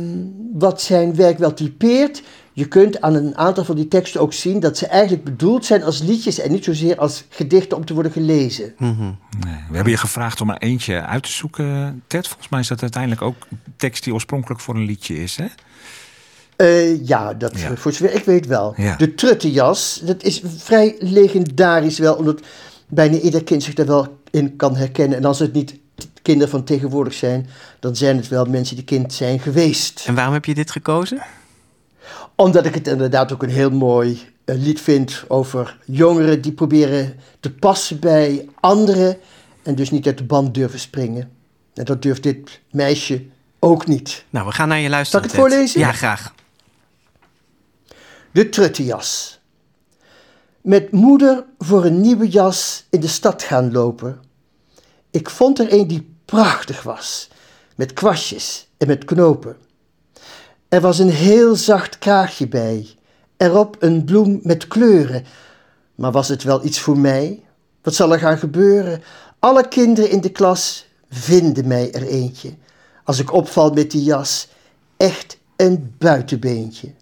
[0.52, 2.22] wat zijn werk wel typeert.
[2.52, 5.82] Je kunt aan een aantal van die teksten ook zien dat ze eigenlijk bedoeld zijn
[5.82, 8.74] als liedjes en niet zozeer als gedichten om te worden gelezen.
[9.44, 12.26] Nee, we hebben je gevraagd om er eentje uit te zoeken, Ted.
[12.26, 13.46] Volgens mij is dat uiteindelijk ook
[13.76, 15.46] tekst die oorspronkelijk voor een liedje is, hè?
[16.56, 17.76] Eh, ja, dat Ja.
[17.76, 18.74] voor zover ik weet wel.
[18.76, 18.96] Ja.
[18.96, 22.40] De truttenjas, dat is vrij legendarisch wel, omdat
[22.88, 25.18] bijna ieder kind zich daar wel in kan herkennen.
[25.18, 25.74] En als het niet
[26.22, 27.46] kinderen van tegenwoordig zijn,
[27.80, 30.04] dan zijn het wel mensen die kind zijn geweest.
[30.06, 31.22] En waarom heb je dit gekozen?
[32.34, 37.14] Omdat ik het inderdaad ook een heel mooi eh, lied vind over jongeren die proberen
[37.40, 39.16] te passen bij anderen
[39.62, 41.30] en dus niet uit de band durven springen.
[41.74, 43.22] En dat durft dit meisje
[43.58, 44.24] ook niet.
[44.30, 45.28] Nou, we gaan naar je luisteren.
[45.30, 45.80] Zal ik het voorlezen?
[45.80, 46.34] Ja, graag.
[48.36, 49.40] De truttenjas.
[50.60, 54.20] Met moeder voor een nieuwe jas in de stad gaan lopen.
[55.10, 57.28] Ik vond er een die prachtig was,
[57.74, 59.56] met kwastjes en met knopen.
[60.68, 62.86] Er was een heel zacht kraagje bij,
[63.36, 65.24] erop een bloem met kleuren.
[65.94, 67.42] Maar was het wel iets voor mij?
[67.82, 69.02] Wat zal er gaan gebeuren?
[69.38, 72.54] Alle kinderen in de klas vinden mij er eentje.
[73.04, 74.48] Als ik opval met die jas,
[74.96, 76.92] echt een buitenbeentje.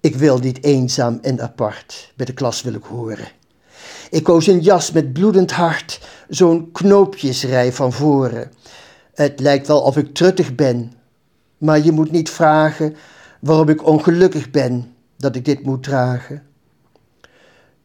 [0.00, 3.28] Ik wil niet eenzaam en apart, bij de klas wil ik horen.
[4.10, 8.50] Ik koos een jas met bloedend hart, zo'n knoopjesrij van voren.
[9.14, 10.92] Het lijkt wel of ik truttig ben,
[11.58, 12.96] maar je moet niet vragen
[13.40, 16.42] waarom ik ongelukkig ben dat ik dit moet dragen.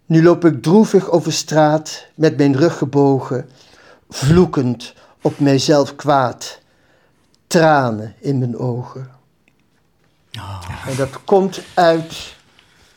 [0.06, 3.50] Nu loop ik droevig over straat met mijn rug gebogen,
[4.10, 6.60] vloekend op mijzelf kwaad,
[7.48, 9.15] tranen in mijn ogen.
[10.88, 12.36] En dat komt uit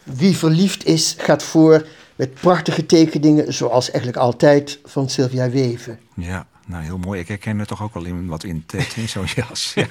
[0.02, 1.86] Wie verliefd is, gaat voor
[2.18, 5.98] met prachtige tekeningen, zoals eigenlijk altijd van Sylvia Weven.
[6.14, 7.20] Ja, nou heel mooi.
[7.20, 9.72] Ik herken er toch ook wel in wat in Ted, in zo'n jas.
[9.74, 9.86] Ja.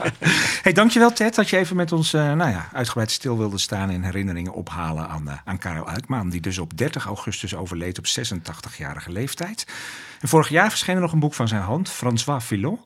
[0.62, 3.90] Hey, dankjewel Ted dat je even met ons eh, nou ja, uitgebreid stil wilde staan...
[3.90, 6.30] en herinneringen ophalen aan, eh, aan Karel Uitmaan...
[6.30, 9.68] die dus op 30 augustus overleed op 86-jarige leeftijd.
[10.20, 12.80] En vorig jaar verscheen er nog een boek van zijn hand, François Villon...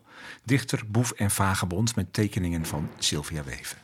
[0.43, 3.77] dichter, boef en vagebond met tekeningen van Sylvia Weven.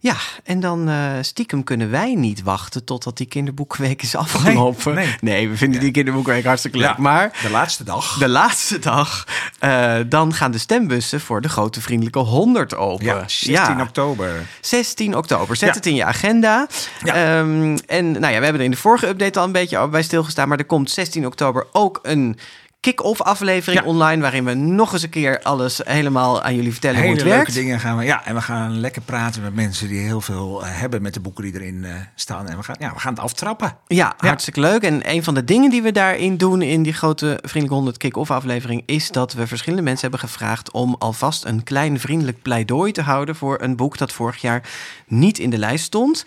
[0.00, 4.94] Ja, en dan eh, stiekem kunnen wij niet wachten totdat die kinderboekenweek is afgelopen.
[4.94, 5.48] Nee, nee.
[5.48, 6.86] we vinden die kinderboekenweek hartstikke leuk.
[6.86, 8.18] Ja, maar de laatste dag.
[8.18, 9.26] de laatste dag,
[9.58, 13.04] eh, dan gaan de stembussen voor de grote vriendelijke 100 open.
[13.04, 14.46] Ja, 16 oktober.
[14.60, 15.56] 16 oktober.
[15.56, 16.66] Zet het in je agenda.
[17.04, 20.02] Ehm, en nou ja, we hebben er in de vorige update al een beetje bij
[20.02, 20.48] stilgestaan.
[20.48, 22.38] Maar er komt 16 oktober ook een
[22.80, 24.22] kick-off aflevering online...
[24.22, 27.54] waarin we nog eens een keer alles helemaal aan jullie vertellen hoe het leuke werkt.
[27.54, 28.04] dingen gaan we.
[28.04, 31.20] Ja, en we gaan lekker praten met mensen die heel veel eh, hebben met de
[31.20, 32.48] boeken die erin eh, staan.
[32.48, 33.76] En we gaan, ja, we gaan het aftrappen.
[33.86, 34.82] Ja, hartstikke leuk.
[34.82, 38.30] En een van de dingen die we daarin doen in die grote Vriendelijke 100 kick-off
[38.30, 38.82] aflevering...
[38.86, 43.36] is dat we verschillende mensen hebben gevraagd om alvast een klein vriendelijk pleidooi te houden...
[43.36, 44.62] voor een boek dat vorig jaar
[45.06, 46.24] niet in de lijst stond.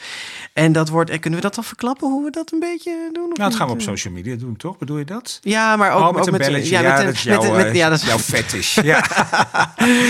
[0.53, 3.31] En dat wordt, en kunnen we dat al verklappen hoe we dat een beetje doen?
[3.31, 4.77] of Nou, dat gaan we op social media doen, toch?
[4.77, 5.39] Bedoel je dat?
[5.41, 7.41] Ja, maar ook, Oh, met ook een ja, Ja, met een- dat is met een-
[7.43, 8.75] jouw, met- eh, ja, dat is jouw fetish.
[8.91, 9.03] Ja.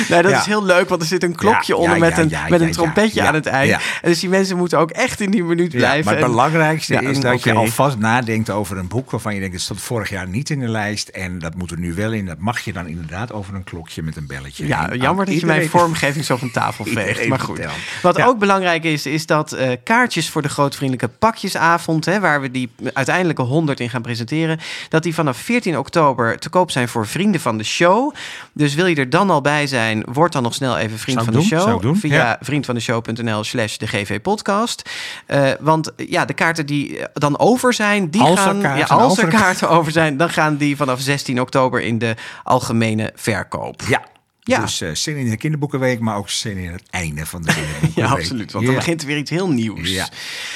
[0.10, 0.40] nee, dat Ja.
[0.40, 2.46] is heel leuk, want er zit een klokje Ja, onder ja, met ja, een, ja,
[2.50, 3.70] met ja, een trompetje ja, aan het eind.
[3.70, 3.80] ja.
[4.02, 6.06] En dus die mensen moeten ook echt in die minuut Ja, blijven.
[6.06, 9.40] maar het En- belangrijkste Ja, is dat je alvast nadenkt over een boek waarvan je
[9.40, 12.12] denkt, dat stond vorig jaar niet in de lijst en dat moet er nu wel
[12.12, 12.26] in.
[12.26, 14.68] Dat mag je dan inderdaad over een klokje met een belletje.
[14.68, 17.28] Ja, En jammer dat je mijn vormgeving zo van tafel veegt.
[17.28, 17.60] Maar goed.
[18.02, 18.26] Wat Ja.
[18.26, 22.70] ook belangrijk is, is dat eh, kaartjes voor de grootvriendelijke pakjesavond, hè, waar we die
[22.94, 24.60] uiteindelijke 100 in gaan presenteren,
[24.90, 28.14] dat die vanaf 14 oktober te koop zijn voor vrienden van de show.
[28.54, 31.34] Dus wil je er dan al bij zijn, word dan nog snel even vriend van
[31.34, 31.96] de show.
[31.96, 32.38] Via ja.
[32.42, 34.90] vriendvandeshow.nl slash de GV podcast.
[35.26, 38.62] Eh, want ja, de kaarten die dan over zijn, die Als er gaan.
[38.62, 41.98] kaarten ja, als er over- kaarten over zijn, dan gaan die vanaf 16 oktober in
[41.98, 43.82] de algemene verkoop.
[43.88, 44.02] Ja.
[44.44, 44.62] Ja.
[44.62, 47.96] Dus uh, zin in de kinderboekenweek, maar ook zin in het einde van de kinderboekenweek.
[47.96, 48.52] ja, absoluut.
[48.52, 49.90] Want dan begint er weer iets heel nieuws.
[49.90, 50.10] Ja.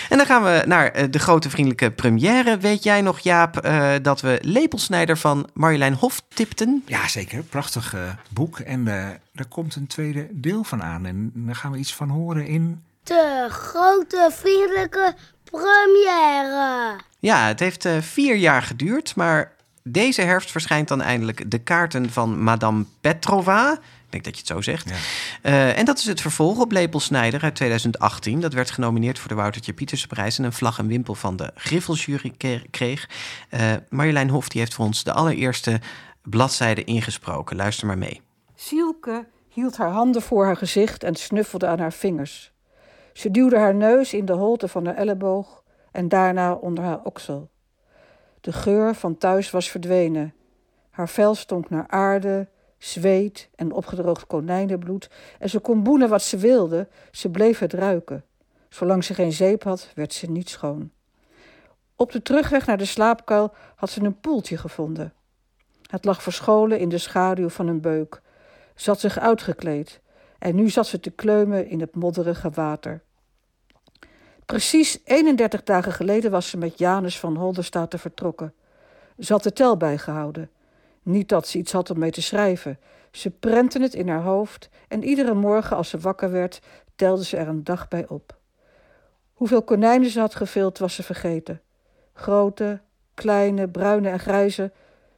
[0.09, 2.57] En dan gaan we naar eh, de grote vriendelijke première.
[2.57, 6.83] Weet jij nog, Jaap, eh, dat we Lepelsnijder van Marjolein Hof tipten?
[6.85, 7.43] Ja, zeker.
[7.43, 8.59] Prachtig eh, boek.
[8.59, 11.05] En eh, er komt een tweede deel van aan.
[11.05, 12.83] En daar gaan we iets van horen in...
[13.03, 15.15] De grote vriendelijke
[15.51, 16.95] première.
[17.19, 19.51] Ja, het heeft eh, vier jaar geduurd, maar
[19.89, 23.71] deze herfst verschijnt dan eindelijk de kaarten van Madame Petrova.
[24.05, 24.91] Ik denk dat je het zo zegt.
[25.41, 28.39] Eh, en dat is het vervolg op Lepelsnijder uit 2018.
[28.41, 32.33] Dat werd genomineerd voor de Woutertje Pietersprijs en een vlag en wimpel van de Griffelsjury
[32.37, 33.09] ke- kreeg.
[33.49, 35.79] Eh, Marjolein Hof die heeft voor ons de allereerste
[36.21, 37.55] bladzijde ingesproken.
[37.55, 38.21] Luister maar mee.
[38.55, 42.51] Sielke hield haar handen voor haar gezicht en snuffelde aan haar vingers.
[43.13, 47.49] Ze duwde haar neus in de holte van haar elleboog en daarna onder haar oksel.
[48.45, 50.33] De geur van thuis was verdwenen.
[50.89, 56.37] Haar vel stonk naar aarde, zweet en opgedroogd konijnenbloed en ze kon boenen wat ze
[56.37, 58.25] wilde, ze bleef het ruiken.
[58.69, 60.91] Zolang ze geen zeep had, werd ze niet schoon.
[61.95, 65.13] Op de terugweg naar de slaapkuil had ze een poeltje gevonden.
[65.89, 68.21] Het lag verscholen in de schaduw van een beuk.
[68.75, 70.01] Ze had zich uitgekleed
[70.39, 73.03] en nu zat ze te kleumen in het modderige water.
[74.45, 78.53] Precies 31 dagen geleden was ze met Janus van Holderstaten vertrokken.
[79.19, 80.49] Ze had de tel bijgehouden.
[81.03, 82.79] Niet dat ze iets had om mee te schrijven.
[83.11, 86.61] Ze prentte het in haar hoofd en iedere morgen als ze wakker werd,
[86.95, 88.37] telde ze er een dag bij op.
[89.33, 91.61] Hoeveel konijnen ze had gevild, was ze vergeten.
[92.13, 92.81] Grote,
[93.13, 94.71] kleine, bruine en grijze.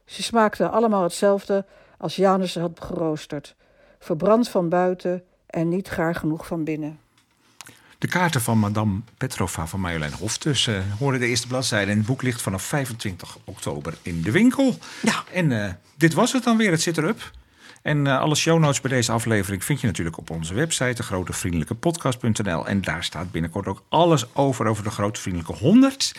[0.04, 1.64] Ze smaakten allemaal hetzelfde
[1.98, 3.56] als Janus ze had geroosterd.
[3.98, 7.07] Verbrand van buiten en niet gaar genoeg van binnen.
[7.98, 10.38] De kaarten van Madame Petrova van Marjolein Hof.
[10.38, 11.90] Dus eh horen de eerste bladzijde.
[11.90, 14.78] En het boek ligt vanaf 25 oktober in de winkel.
[15.02, 15.24] Ja.
[15.32, 16.70] En eh, dit was het dan weer.
[16.70, 17.30] Het zit erop.
[17.82, 22.66] En eh, alle show notes bij deze aflevering vind je natuurlijk op onze website, degrotevriendelijkepodcast.nl.
[22.66, 26.14] En daar staat binnenkort ook alles over, over de Grote Vriendelijke 100.